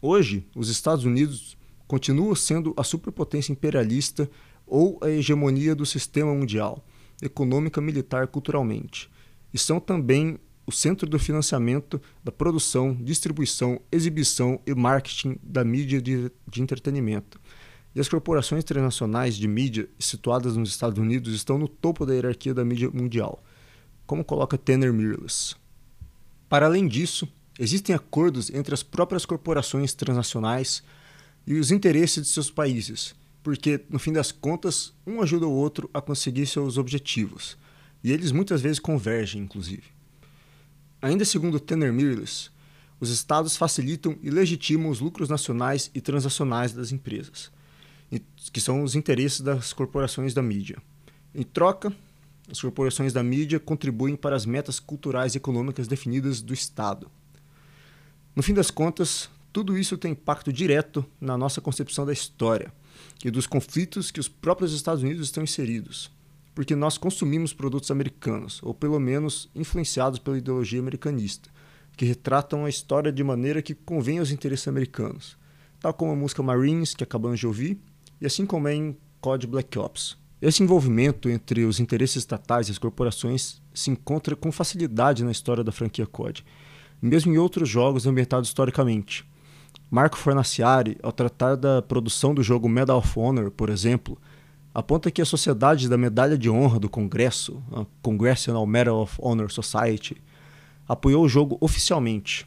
[0.00, 1.56] Hoje, os Estados Unidos
[1.86, 4.28] continuam sendo a superpotência imperialista
[4.66, 6.84] ou a hegemonia do sistema mundial,
[7.22, 9.08] econômica, militar, culturalmente,
[9.54, 16.02] e são também o centro do financiamento da produção, distribuição, exibição e marketing da mídia
[16.02, 17.40] de, de entretenimento.
[17.96, 22.52] E as corporações internacionais de mídia situadas nos Estados Unidos estão no topo da hierarquia
[22.52, 23.42] da mídia mundial,
[24.06, 25.56] como coloca Tanner Mirrlees.
[26.46, 27.26] Para além disso,
[27.58, 30.82] existem acordos entre as próprias corporações transnacionais
[31.46, 35.88] e os interesses de seus países, porque, no fim das contas, um ajuda o outro
[35.94, 37.56] a conseguir seus objetivos,
[38.04, 39.84] e eles muitas vezes convergem, inclusive.
[41.00, 42.50] Ainda segundo Tanner Mirrlees,
[43.00, 47.55] os estados facilitam e legitimam os lucros nacionais e transacionais das empresas,
[48.52, 50.78] que são os interesses das corporações da mídia.
[51.34, 51.92] Em troca,
[52.50, 57.10] as corporações da mídia contribuem para as metas culturais e econômicas definidas do Estado.
[58.34, 62.72] No fim das contas, tudo isso tem impacto direto na nossa concepção da história
[63.24, 66.10] e dos conflitos que os próprios Estados Unidos estão inseridos,
[66.54, 71.50] porque nós consumimos produtos americanos, ou pelo menos influenciados pela ideologia americanista,
[71.96, 75.36] que retratam a história de maneira que convém aos interesses americanos,
[75.80, 77.80] tal como a música Marines, que acabamos de ouvir,
[78.20, 80.16] e assim como é em COD Black Ops.
[80.40, 85.64] Esse envolvimento entre os interesses estatais e as corporações se encontra com facilidade na história
[85.64, 86.44] da franquia COD,
[87.00, 89.24] mesmo em outros jogos ambientados historicamente.
[89.90, 94.18] Marco Fornaciari, ao tratar da produção do jogo Medal of Honor, por exemplo,
[94.74, 99.50] aponta que a Sociedade da Medalha de Honra do Congresso, a Congressional Medal of Honor
[99.50, 100.16] Society,
[100.88, 102.46] apoiou o jogo oficialmente.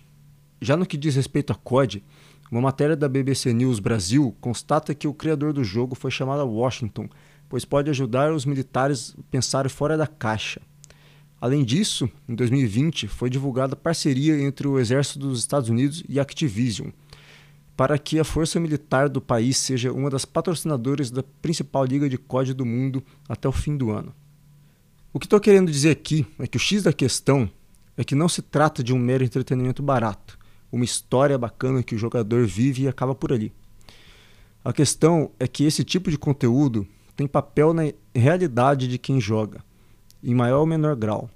[0.61, 2.03] Já no que diz respeito a COD,
[2.51, 6.45] uma matéria da BBC News Brasil constata que o criador do jogo foi chamado a
[6.45, 7.07] Washington
[7.49, 10.61] pois pode ajudar os militares a pensar fora da caixa.
[11.41, 16.21] Além disso, em 2020 foi divulgada parceria entre o Exército dos Estados Unidos e a
[16.21, 16.89] Activision,
[17.75, 22.17] para que a força militar do país seja uma das patrocinadoras da principal liga de
[22.17, 24.13] código do mundo até o fim do ano.
[25.11, 27.49] O que estou querendo dizer aqui é que o X da questão
[27.97, 30.37] é que não se trata de um mero entretenimento barato,
[30.71, 33.51] uma história bacana que o jogador vive e acaba por ali.
[34.63, 39.63] A questão é que esse tipo de conteúdo tem papel na realidade de quem joga,
[40.23, 41.29] em maior ou menor grau.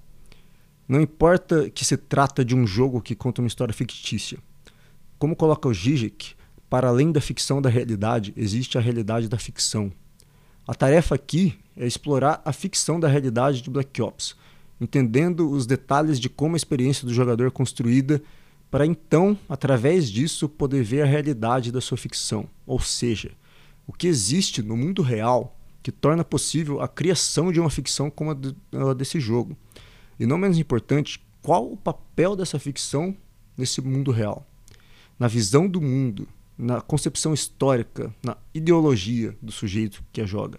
[0.86, 4.38] Não importa que se trata de um jogo que conta uma história fictícia.
[5.18, 6.34] Como coloca o Zizek,
[6.68, 9.90] para além da ficção da realidade, existe a realidade da ficção.
[10.66, 14.34] A tarefa aqui é explorar a ficção da realidade de Black Ops,
[14.80, 18.22] entendendo os detalhes de como a experiência do jogador é construída,
[18.74, 23.30] para então, através disso, poder ver a realidade da sua ficção, ou seja,
[23.86, 28.32] o que existe no mundo real que torna possível a criação de uma ficção como
[28.32, 29.56] a desse jogo.
[30.18, 33.16] E não menos importante, qual o papel dessa ficção
[33.56, 34.44] nesse mundo real?
[35.20, 36.26] Na visão do mundo,
[36.58, 40.58] na concepção histórica, na ideologia do sujeito que a joga.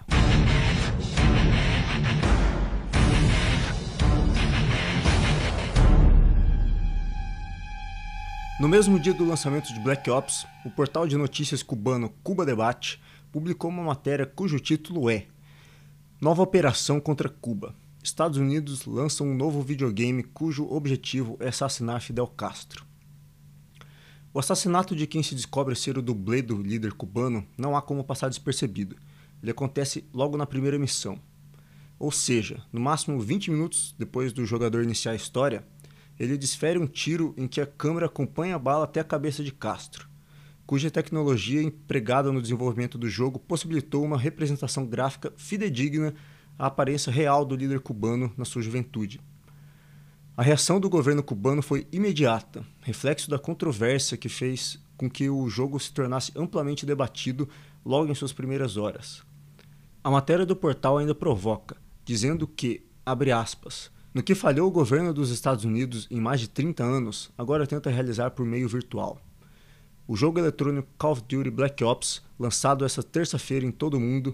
[8.58, 13.02] No mesmo dia do lançamento de Black Ops, o portal de notícias cubano Cuba Debate
[13.30, 15.26] publicou uma matéria cujo título é
[16.22, 17.76] Nova Operação contra Cuba.
[18.02, 22.86] Estados Unidos lançam um novo videogame cujo objetivo é assassinar Fidel Castro.
[24.34, 28.06] O assassinato de quem se descobre ser o dublê do líder cubano não há como
[28.06, 28.96] passar despercebido.
[29.44, 31.20] Ele acontece logo na primeira missão.
[32.00, 35.66] Ou seja, no máximo 20 minutos depois do jogador iniciar a história,
[36.20, 39.52] ele desfere um tiro em que a câmera acompanha a bala até a cabeça de
[39.52, 40.08] Castro,
[40.66, 46.14] cuja tecnologia empregada no desenvolvimento do jogo possibilitou uma representação gráfica fidedigna
[46.58, 49.20] à aparência real do líder cubano na sua juventude.
[50.38, 55.48] A reação do governo cubano foi imediata, reflexo da controvérsia que fez com que o
[55.50, 57.48] jogo se tornasse amplamente debatido
[57.86, 59.22] logo em suas primeiras horas.
[60.04, 65.14] A matéria do portal ainda provoca, dizendo que, abre aspas, no que falhou o governo
[65.14, 69.22] dos Estados Unidos em mais de 30 anos, agora tenta realizar por meio virtual.
[70.08, 74.34] O jogo eletrônico Call of Duty Black Ops, lançado essa terça-feira em todo o mundo,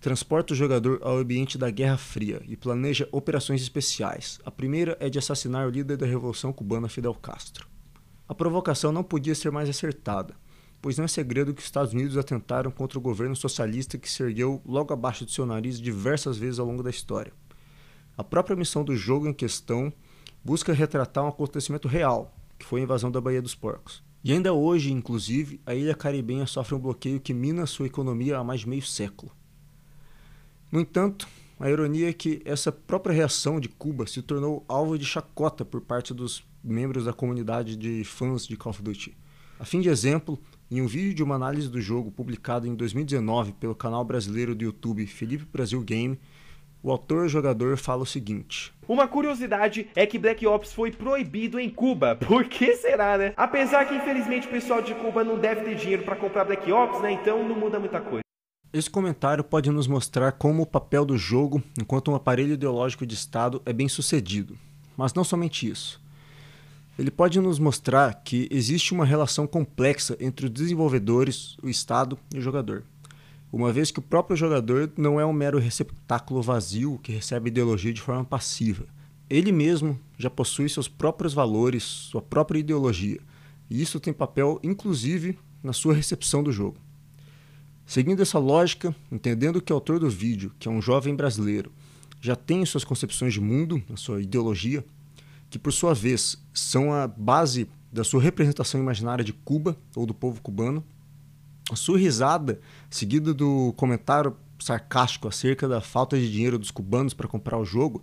[0.00, 4.40] transporta o jogador ao ambiente da Guerra Fria e planeja operações especiais.
[4.44, 7.68] A primeira é de assassinar o líder da Revolução Cubana Fidel Castro.
[8.28, 10.34] A provocação não podia ser mais acertada,
[10.82, 14.24] pois não é segredo que os Estados Unidos atentaram contra o governo socialista que se
[14.24, 17.32] ergueu logo abaixo do seu nariz diversas vezes ao longo da história.
[18.16, 19.92] A própria missão do jogo em questão
[20.42, 24.02] busca retratar um acontecimento real, que foi a invasão da Baía dos Porcos.
[24.24, 28.44] E ainda hoje, inclusive, a ilha caribenha sofre um bloqueio que mina sua economia há
[28.44, 29.30] mais de meio século.
[30.72, 31.28] No entanto,
[31.60, 35.80] a ironia é que essa própria reação de Cuba se tornou alvo de chacota por
[35.80, 39.16] parte dos membros da comunidade de fãs de Call of Duty.
[39.58, 40.38] A fim de exemplo,
[40.70, 44.64] em um vídeo de uma análise do jogo publicado em 2019 pelo canal brasileiro do
[44.64, 46.18] YouTube Felipe Brasil Game,
[46.86, 52.14] o autor-jogador fala o seguinte: Uma curiosidade é que Black Ops foi proibido em Cuba.
[52.24, 53.34] Por que será, né?
[53.36, 57.00] Apesar que infelizmente o pessoal de Cuba não deve ter dinheiro para comprar Black Ops,
[57.00, 57.10] né?
[57.10, 58.22] Então não muda muita coisa.
[58.72, 63.14] Esse comentário pode nos mostrar como o papel do jogo, enquanto um aparelho ideológico de
[63.16, 64.56] Estado, é bem sucedido.
[64.96, 66.00] Mas não somente isso.
[66.96, 72.38] Ele pode nos mostrar que existe uma relação complexa entre os desenvolvedores, o Estado e
[72.38, 72.84] o jogador
[73.56, 77.90] uma vez que o próprio jogador não é um mero receptáculo vazio que recebe ideologia
[77.90, 78.84] de forma passiva.
[79.30, 83.18] Ele mesmo já possui seus próprios valores, sua própria ideologia,
[83.70, 86.76] e isso tem papel inclusive na sua recepção do jogo.
[87.86, 91.72] Seguindo essa lógica, entendendo que o autor do vídeo, que é um jovem brasileiro,
[92.20, 94.84] já tem suas concepções de mundo, a sua ideologia,
[95.48, 100.12] que por sua vez são a base da sua representação imaginária de Cuba ou do
[100.12, 100.84] povo cubano,
[101.70, 107.28] a sua risada, seguida do comentário sarcástico acerca da falta de dinheiro dos cubanos para
[107.28, 108.02] comprar o jogo,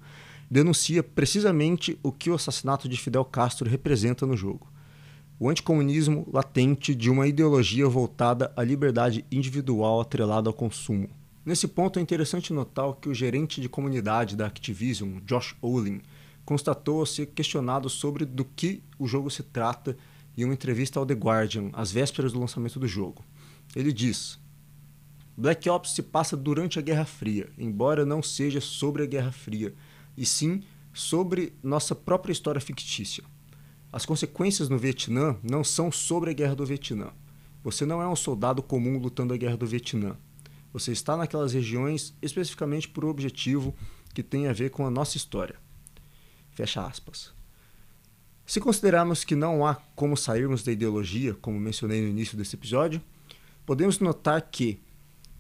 [0.50, 4.68] denuncia precisamente o que o assassinato de Fidel Castro representa no jogo.
[5.40, 11.10] O anticomunismo latente de uma ideologia voltada à liberdade individual atrelada ao consumo.
[11.46, 16.02] Nesse ponto é interessante notar que o gerente de comunidade da Activision, Josh Olin,
[16.46, 19.98] constatou ser questionado sobre do que o jogo se trata
[20.38, 23.24] em uma entrevista ao The Guardian, às vésperas do lançamento do jogo.
[23.76, 24.40] Ele diz:
[25.36, 29.74] Black Ops se passa durante a Guerra Fria, embora não seja sobre a Guerra Fria,
[30.16, 30.62] e sim
[30.94, 33.24] sobre nossa própria história fictícia.
[33.92, 37.12] As consequências no Vietnã não são sobre a Guerra do Vietnã.
[37.64, 40.18] Você não é um soldado comum lutando a Guerra do Vietnã.
[40.72, 43.76] Você está naquelas regiões especificamente por um objetivo
[44.14, 45.56] que tem a ver com a nossa história.
[46.52, 47.32] Fecha aspas.
[48.46, 53.02] Se considerarmos que não há como sairmos da ideologia, como mencionei no início desse episódio,
[53.66, 54.80] podemos notar que,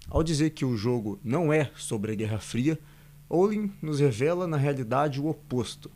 [0.09, 2.79] ao dizer que o jogo não é sobre a Guerra Fria,
[3.29, 5.89] Olin nos revela na realidade o oposto.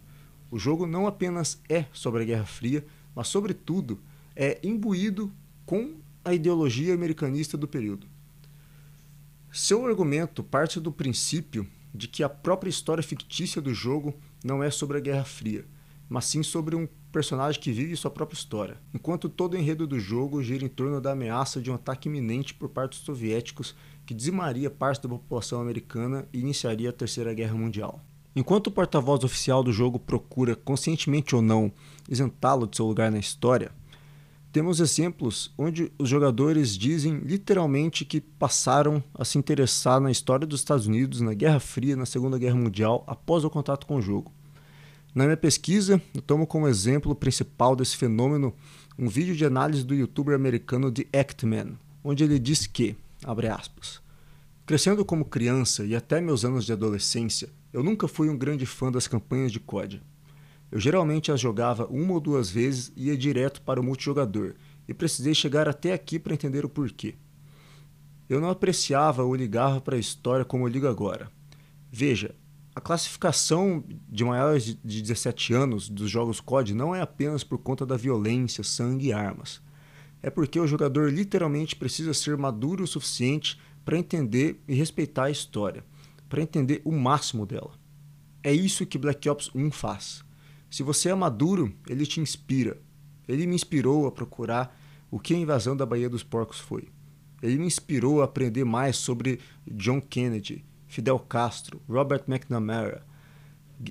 [0.49, 3.99] O jogo não apenas é sobre a Guerra Fria, mas, sobretudo,
[4.35, 5.31] é imbuído
[5.65, 8.07] com a ideologia americanista do período.
[9.51, 14.13] Seu argumento parte do princípio de que a própria história fictícia do jogo
[14.43, 15.65] não é sobre a Guerra Fria,
[16.07, 19.99] mas sim sobre um personagem que vive sua própria história, enquanto todo o enredo do
[19.99, 24.13] jogo gira em torno da ameaça de um ataque iminente por parte dos soviéticos que
[24.13, 28.01] dizimaria parte da população americana e iniciaria a Terceira Guerra Mundial.
[28.35, 31.71] Enquanto o porta-voz oficial do jogo procura, conscientemente ou não,
[32.07, 33.71] isentá-lo de seu lugar na história,
[34.51, 40.61] temos exemplos onde os jogadores dizem literalmente que passaram a se interessar na história dos
[40.61, 44.31] Estados Unidos na Guerra Fria na Segunda Guerra Mundial após o contato com o jogo.
[45.17, 48.53] Na minha pesquisa, eu tomo como exemplo principal desse fenômeno
[48.99, 53.99] um vídeo de análise do youtuber americano The Actman, onde ele diz que, abre aspas,
[54.63, 58.91] crescendo como criança e até meus anos de adolescência, eu nunca fui um grande fã
[58.91, 60.03] das campanhas de COD.
[60.71, 64.53] Eu geralmente as jogava uma ou duas vezes e ia direto para o multijogador,
[64.87, 67.15] e precisei chegar até aqui para entender o porquê.
[68.29, 71.31] Eu não apreciava ou ligava para a história como eu ligo agora.
[71.91, 72.35] Veja,
[72.77, 77.87] a classificação de maiores de 17 anos dos jogos COD não é apenas por conta
[77.87, 79.59] da violência, sangue e armas.
[80.21, 85.31] É porque o jogador literalmente precisa ser maduro o suficiente para entender e respeitar a
[85.31, 85.83] história,
[86.29, 87.71] para entender o máximo dela.
[88.43, 90.23] É isso que Black Ops 1 faz.
[90.69, 92.79] Se você é maduro, ele te inspira.
[93.27, 96.89] Ele me inspirou a procurar o que a invasão da Baía dos Porcos foi.
[97.41, 103.05] Ele me inspirou a aprender mais sobre John Kennedy, Fidel Castro, Robert McNamara,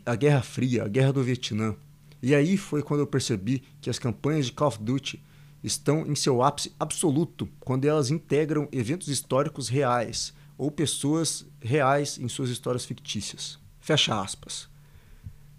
[0.05, 1.77] a Guerra Fria, a Guerra do Vietnã.
[2.23, 5.23] E aí foi quando eu percebi que as campanhas de Call of Duty
[5.63, 12.29] estão em seu ápice absoluto quando elas integram eventos históricos reais ou pessoas reais em
[12.29, 13.59] suas histórias fictícias.
[13.79, 14.69] Fecha aspas.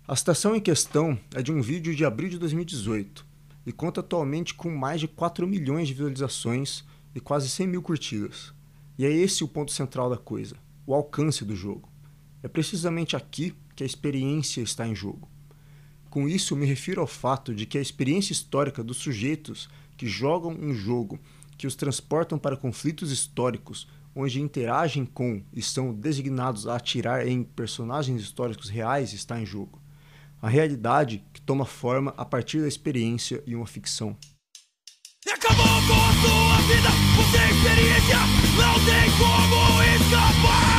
[0.08, 3.26] A citação em questão é de um vídeo de abril de 2018
[3.66, 6.84] e conta atualmente com mais de 4 milhões de visualizações
[7.14, 8.54] e quase 100 mil curtidas.
[8.98, 10.56] E é esse o ponto central da coisa
[10.88, 11.92] o alcance do jogo.
[12.42, 15.30] É precisamente aqui que a experiência está em jogo.
[16.10, 20.52] Com isso, me refiro ao fato de que a experiência histórica dos sujeitos que jogam
[20.52, 21.20] um jogo
[21.58, 27.44] que os transportam para conflitos históricos, onde interagem com e são designados a atirar em
[27.44, 29.82] personagens históricos reais, está em jogo.
[30.42, 34.16] A realidade que toma forma a partir da experiência e uma ficção.
[35.32, 38.18] Acabou com a sua vida, você experiência,
[38.56, 40.77] não tem como escapar.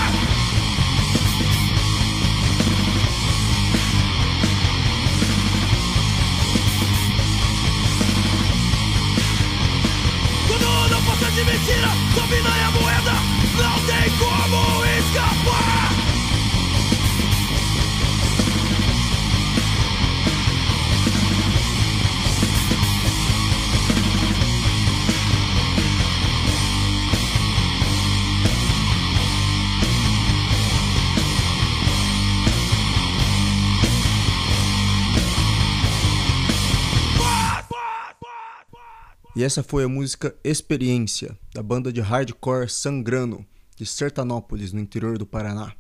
[39.38, 45.16] E essa foi a música Experiência, da banda de hardcore Sangrano, de Sertanópolis, no interior
[45.16, 45.74] do Paraná.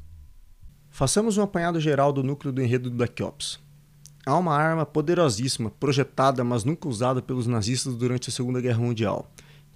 [0.88, 3.58] Façamos um apanhado geral do núcleo do enredo do Black Ops.
[4.24, 9.28] Há uma arma poderosíssima, projetada, mas nunca usada pelos nazistas durante a Segunda Guerra Mundial,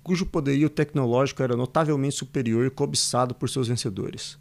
[0.05, 4.39] cujo poderio tecnológico era notavelmente superior e cobiçado por seus vencedores.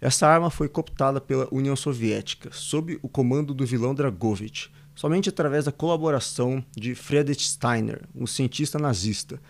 [0.00, 5.64] Essa arma foi cooptada pela União Soviética, sob o comando do vilão Dragovich, somente através
[5.64, 9.40] da colaboração de Friedrich Steiner, um cientista nazista,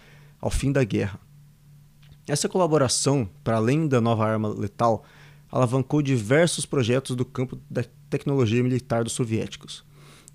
[0.41, 1.19] ao fim da guerra.
[2.27, 5.05] Essa colaboração, para além da nova arma letal,
[5.51, 9.85] alavancou diversos projetos do campo da tecnologia militar dos soviéticos.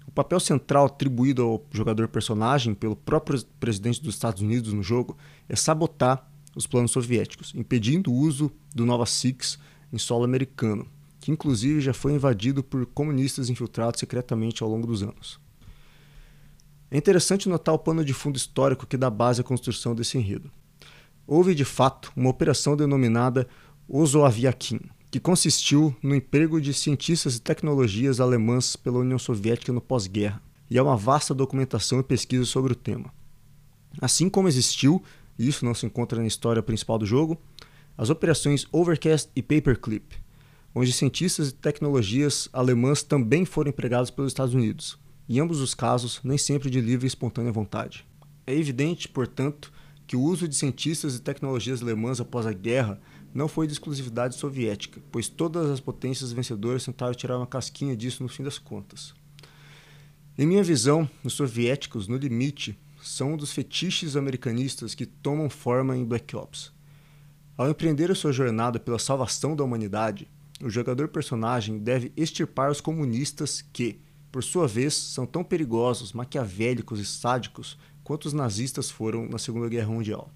[0.08, 5.18] O papel central atribuído ao jogador personagem pelo próprio presidente dos Estados Unidos no jogo
[5.48, 9.60] é sabotar os planos soviéticos, impedindo o uso do Nova Six
[9.92, 10.88] em solo americano,
[11.26, 15.40] que inclusive já foi invadido por comunistas infiltrados secretamente ao longo dos anos.
[16.92, 20.52] É interessante notar o pano de fundo histórico que dá base à construção desse enredo.
[21.26, 23.48] Houve, de fato, uma operação denominada
[23.90, 30.40] Ozoaviakin, que consistiu no emprego de cientistas e tecnologias alemãs pela União Soviética no pós-guerra,
[30.70, 33.12] e há uma vasta documentação e pesquisa sobre o tema.
[34.00, 35.02] Assim como existiu,
[35.40, 37.36] e isso não se encontra na história principal do jogo,
[37.98, 40.24] as operações Overcast e Paperclip,
[40.76, 46.20] onde cientistas e tecnologias alemãs também foram empregados pelos Estados Unidos, em ambos os casos,
[46.22, 48.06] nem sempre de livre e espontânea vontade.
[48.46, 49.72] É evidente, portanto,
[50.06, 53.00] que o uso de cientistas e tecnologias alemãs após a guerra
[53.34, 58.22] não foi de exclusividade soviética, pois todas as potências vencedoras tentaram tirar uma casquinha disso
[58.22, 59.14] no fim das contas.
[60.38, 65.96] Em minha visão, os soviéticos, no limite, são um dos fetiches americanistas que tomam forma
[65.96, 66.72] em Black Ops.
[67.58, 70.28] Ao empreender a sua jornada pela salvação da humanidade,
[70.64, 74.00] o jogador personagem deve extirpar os comunistas que,
[74.32, 79.68] por sua vez, são tão perigosos, maquiavélicos e sádicos quanto os nazistas foram na Segunda
[79.68, 80.32] Guerra Mundial.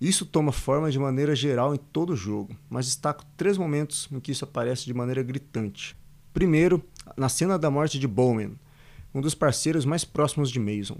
[0.00, 4.18] Isso toma forma de maneira geral em todo o jogo, mas destaco três momentos em
[4.18, 5.96] que isso aparece de maneira gritante.
[6.32, 6.84] Primeiro,
[7.16, 8.58] na cena da morte de Bowman,
[9.14, 10.98] um dos parceiros mais próximos de Mason.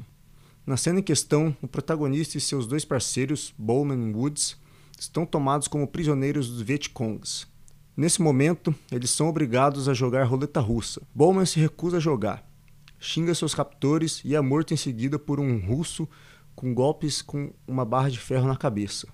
[0.64, 4.56] Na cena em questão, o protagonista e seus dois parceiros, Bowman e Woods,
[4.98, 7.46] estão tomados como prisioneiros dos Vietcongs.
[7.96, 11.00] Nesse momento, eles são obrigados a jogar roleta russa.
[11.14, 12.44] Bowman se recusa a jogar,
[12.98, 16.08] xinga seus captores e é morto em seguida por um russo
[16.56, 19.06] com golpes com uma barra de ferro na cabeça.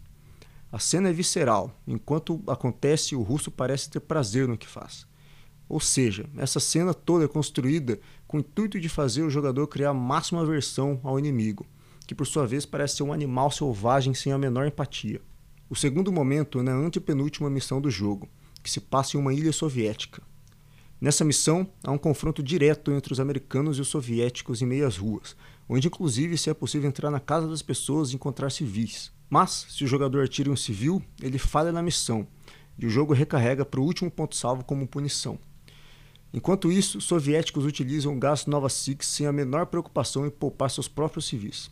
[0.73, 1.79] A cena é visceral.
[1.87, 5.07] Enquanto acontece, o russo parece ter prazer no que faz.
[5.69, 9.91] Ou seja, essa cena toda é construída com o intuito de fazer o jogador criar
[9.91, 11.67] a máxima aversão ao inimigo,
[12.07, 15.21] que por sua vez parece ser um animal selvagem sem a menor empatia.
[15.69, 18.29] O segundo momento é na antepenúltima missão do jogo,
[18.63, 20.23] que se passa em uma ilha soviética.
[21.01, 25.35] Nessa missão, há um confronto direto entre os americanos e os soviéticos em meias ruas,
[25.69, 29.11] onde inclusive se é possível entrar na casa das pessoas e encontrar civis.
[29.31, 32.27] Mas, se o jogador atira um civil, ele falha na missão,
[32.79, 35.39] e o jogo recarrega para o último ponto salvo como punição.
[36.33, 40.87] Enquanto isso, soviéticos utilizam o gás Nova Six sem a menor preocupação em poupar seus
[40.87, 41.71] próprios civis.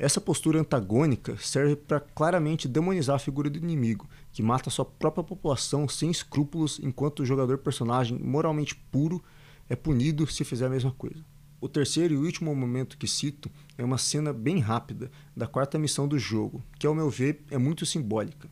[0.00, 5.22] Essa postura antagônica serve para claramente demonizar a figura do inimigo, que mata sua própria
[5.22, 9.22] população sem escrúpulos, enquanto o jogador personagem moralmente puro
[9.68, 11.22] é punido se fizer a mesma coisa.
[11.60, 16.08] O terceiro e último momento que cito é uma cena bem rápida da quarta missão
[16.08, 18.48] do jogo, que ao meu ver é muito simbólica.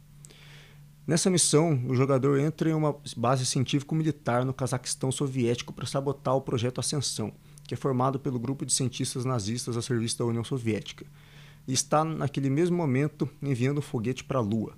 [1.07, 6.42] Nessa missão, o jogador entra em uma base científico-militar no Cazaquistão soviético para sabotar o
[6.42, 7.32] projeto Ascensão,
[7.66, 11.07] que é formado pelo grupo de cientistas nazistas a serviço da União Soviética,
[11.72, 14.76] está naquele mesmo momento enviando um foguete para a Lua.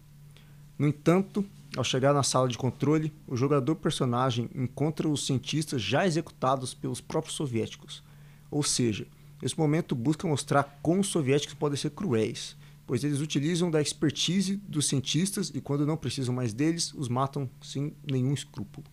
[0.78, 1.44] No entanto,
[1.76, 7.00] ao chegar na sala de controle, o jogador personagem encontra os cientistas já executados pelos
[7.00, 8.02] próprios soviéticos
[8.50, 9.06] ou seja,
[9.42, 14.56] esse momento busca mostrar como os soviéticos podem ser cruéis, pois eles utilizam da expertise
[14.56, 18.84] dos cientistas e, quando não precisam mais deles, os matam sem nenhum escrúpulo.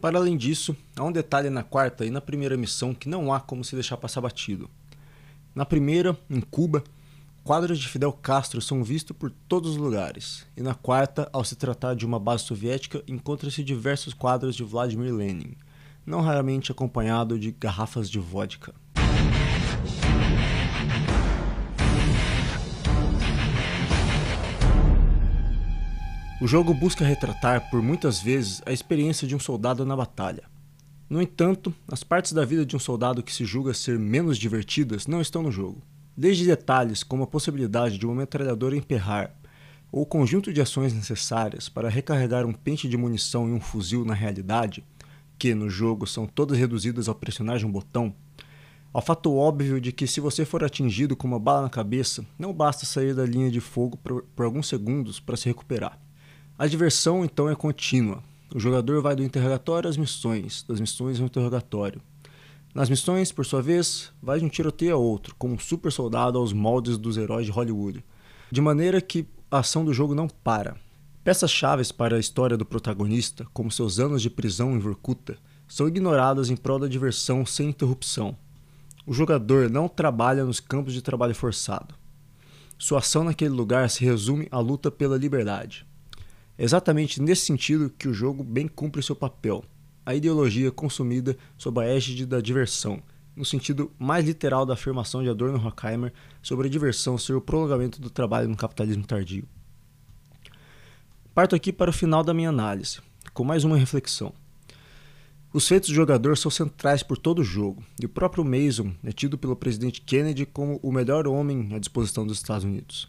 [0.00, 3.40] Para além disso, há um detalhe na quarta e na primeira missão que não há
[3.40, 4.68] como se deixar passar batido.
[5.54, 6.84] Na primeira, em Cuba,
[7.44, 11.56] quadros de Fidel Castro são vistos por todos os lugares, e na quarta, ao se
[11.56, 15.56] tratar de uma base soviética, encontra-se diversos quadros de Vladimir Lenin,
[16.04, 18.74] não raramente acompanhado de garrafas de vodka.
[26.40, 30.44] O jogo busca retratar por muitas vezes a experiência de um soldado na batalha.
[31.08, 35.06] No entanto, as partes da vida de um soldado que se julga ser menos divertidas
[35.06, 35.82] não estão no jogo.
[36.16, 39.34] Desde detalhes como a possibilidade de uma metralhadora emperrar,
[39.92, 44.04] ou o conjunto de ações necessárias para recarregar um pente de munição em um fuzil
[44.04, 44.84] na realidade,
[45.38, 48.14] que no jogo são todas reduzidas ao pressionar de um botão,
[48.92, 52.52] ao fato óbvio de que se você for atingido com uma bala na cabeça, não
[52.52, 55.96] basta sair da linha de fogo por, por alguns segundos para se recuperar.
[56.58, 58.20] A diversão então é contínua.
[58.52, 62.02] O jogador vai do interrogatório às missões, das missões ao interrogatório.
[62.72, 66.38] Nas missões, por sua vez, vai de um tiroteio a outro, como um super soldado
[66.38, 68.04] aos moldes dos heróis de Hollywood.
[68.50, 70.76] De maneira que a ação do jogo não para.
[71.24, 75.88] Peças chaves para a história do protagonista, como seus anos de prisão em Vorkuta, são
[75.88, 78.36] ignoradas em prol da diversão sem interrupção.
[79.04, 81.94] O jogador não trabalha nos campos de trabalho forçado.
[82.78, 85.84] Sua ação naquele lugar se resume à luta pela liberdade.
[86.56, 89.64] É exatamente nesse sentido que o jogo bem cumpre seu papel.
[90.10, 93.00] A ideologia consumida sob a égide da diversão,
[93.36, 98.00] no sentido mais literal da afirmação de Adorno Horkheimer sobre a diversão ser o prolongamento
[98.00, 99.46] do trabalho no capitalismo tardio.
[101.32, 102.98] Parto aqui para o final da minha análise,
[103.32, 104.32] com mais uma reflexão.
[105.52, 109.12] Os feitos do jogador são centrais por todo o jogo, e o próprio Mason é
[109.12, 113.08] tido pelo presidente Kennedy como o melhor homem à disposição dos Estados Unidos.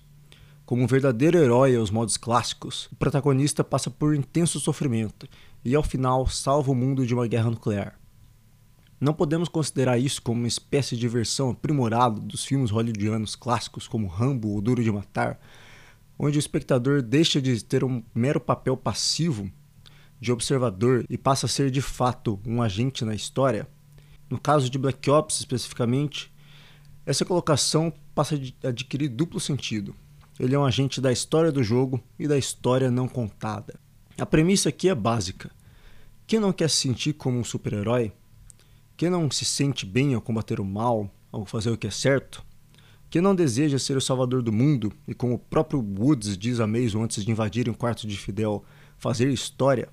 [0.67, 5.27] Como um verdadeiro herói aos modos clássicos, o protagonista passa por intenso sofrimento
[5.63, 7.99] e, ao final, salva o mundo de uma guerra nuclear.
[8.99, 14.07] Não podemos considerar isso como uma espécie de versão aprimorada dos filmes hollywoodianos clássicos como
[14.07, 15.39] Rambo ou Duro de Matar,
[16.19, 19.51] onde o espectador deixa de ter um mero papel passivo
[20.19, 23.67] de observador e passa a ser de fato um agente na história.
[24.29, 26.31] No caso de Black Ops especificamente,
[27.03, 29.95] essa colocação passa a adquirir duplo sentido.
[30.39, 33.79] Ele é um agente da história do jogo e da história não contada.
[34.17, 35.51] A premissa aqui é básica.
[36.27, 38.11] Quem não quer se sentir como um super-herói?
[38.95, 42.43] Quem não se sente bem ao combater o mal, ao fazer o que é certo?
[43.09, 46.67] Quem não deseja ser o salvador do mundo e, como o próprio Woods diz a
[46.67, 48.63] Mason antes de invadirem o quarto de Fidel,
[48.97, 49.89] fazer história?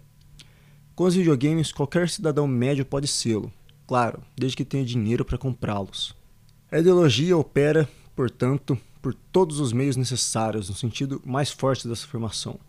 [0.94, 3.52] Com os videogames, qualquer cidadão médio pode sê-lo,
[3.86, 6.14] claro, desde que tenha dinheiro para comprá-los.
[6.70, 12.60] A ideologia opera, portanto, por todos os meios necessários, no sentido mais forte dessa afirmação.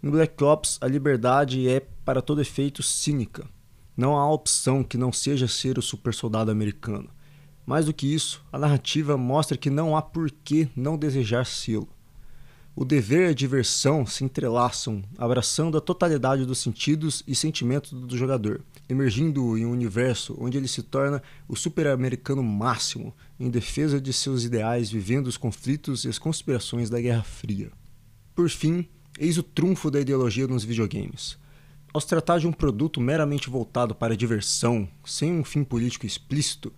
[0.00, 3.48] Em Black Ops, a liberdade é, para todo efeito, cínica.
[3.96, 7.10] Não há opção que não seja ser o super soldado americano.
[7.66, 11.88] Mais do que isso, a narrativa mostra que não há por que não desejar sê-lo.
[12.80, 18.16] o dever e a diversão se entrelaçam, abraçando a totalidade dos sentidos e sentimentos do
[18.16, 24.12] jogador, emergindo em um universo onde ele se torna o super-americano máximo, em defesa de
[24.12, 27.72] seus ideais, vivendo os conflitos e as conspirações da Guerra Fria.
[28.32, 28.88] Por fim,
[29.18, 31.36] eis o trunfo da ideologia nos videogames.
[31.92, 36.06] Ao se tratar de um produto meramente voltado para a diversão, sem um fim político
[36.06, 36.72] explícito,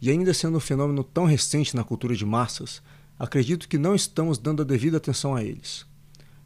[0.00, 2.82] e ainda sendo um fenômeno tão recente na cultura de massas,
[3.18, 5.84] acredito que não estamos dando a devida atenção a eles.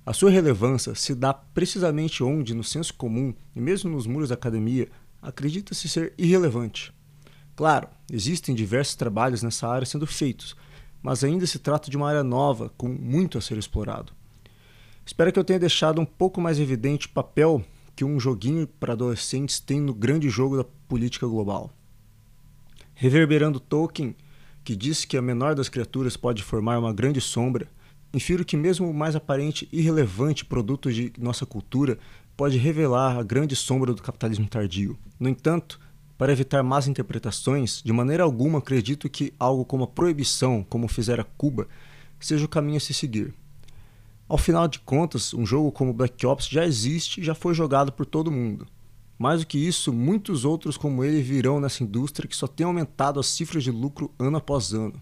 [0.06, 4.34] A sua relevância se dá precisamente onde, no senso comum e mesmo nos muros da
[4.34, 4.88] academia,
[5.22, 6.92] acredita-se ser irrelevante.
[7.56, 10.56] Claro, existem diversos trabalhos nessa área sendo feitos,
[11.02, 14.12] mas ainda se trata de uma área nova, com muito a ser explorado.
[15.06, 17.62] Espero que eu tenha deixado um pouco mais evidente o papel
[17.94, 21.70] que um joguinho para adolescentes tem no grande jogo da política global.
[22.94, 24.16] Reverberando Tolkien,
[24.64, 27.68] que diz que a menor das criaturas pode formar uma grande sombra,
[28.14, 31.98] infiro que mesmo o mais aparente e irrelevante produto de nossa cultura
[32.36, 34.98] pode revelar a grande sombra do capitalismo tardio.
[35.20, 35.78] No entanto,
[36.16, 41.26] para evitar más interpretações, de maneira alguma acredito que algo como a proibição, como fizera
[41.36, 41.68] Cuba,
[42.18, 43.34] seja o caminho a se seguir.
[44.26, 47.92] Ao final de contas, um jogo como Black Ops já existe e já foi jogado
[47.92, 48.66] por todo mundo.
[49.18, 53.20] Mais do que isso, muitos outros como ele virão nessa indústria que só tem aumentado
[53.20, 54.98] as cifras de lucro ano após ano.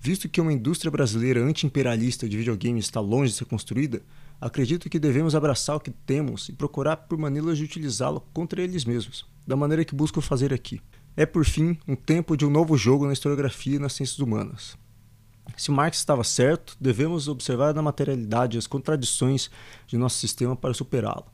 [0.00, 4.02] Visto que uma indústria brasileira anti-imperialista de videogames está longe de ser construída,
[4.40, 8.84] acredito que devemos abraçar o que temos e procurar por maneiras de utilizá-lo contra eles
[8.84, 10.80] mesmos, da maneira que busco fazer aqui.
[11.16, 14.80] É, por fim, um tempo de um novo jogo na historiografia e nas ciências humanas.
[15.56, 19.50] Se Marx estava certo, devemos observar na materialidade as contradições
[19.86, 21.26] de nosso sistema para superá-lo.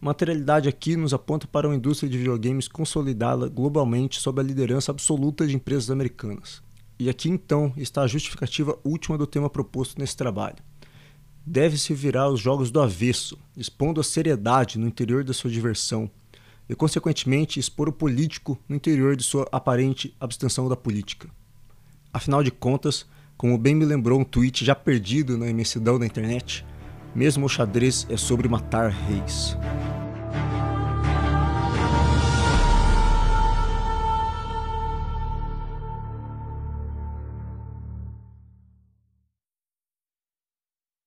[0.00, 5.46] Materialidade aqui nos aponta para uma indústria de videogames consolidada globalmente sob a liderança absoluta
[5.46, 6.60] de empresas americanas.
[6.98, 10.56] E aqui então está a justificativa última do tema proposto nesse trabalho.
[11.46, 16.10] Deve-se virar os jogos do avesso, expondo a seriedade no interior da sua diversão,
[16.68, 21.28] e consequentemente expor o político no interior de sua aparente abstenção da política.
[22.12, 23.06] Afinal de contas,
[23.42, 26.64] como bem me lembrou um tweet já perdido na imensidão da internet,
[27.12, 29.58] mesmo o xadrez é sobre matar reis.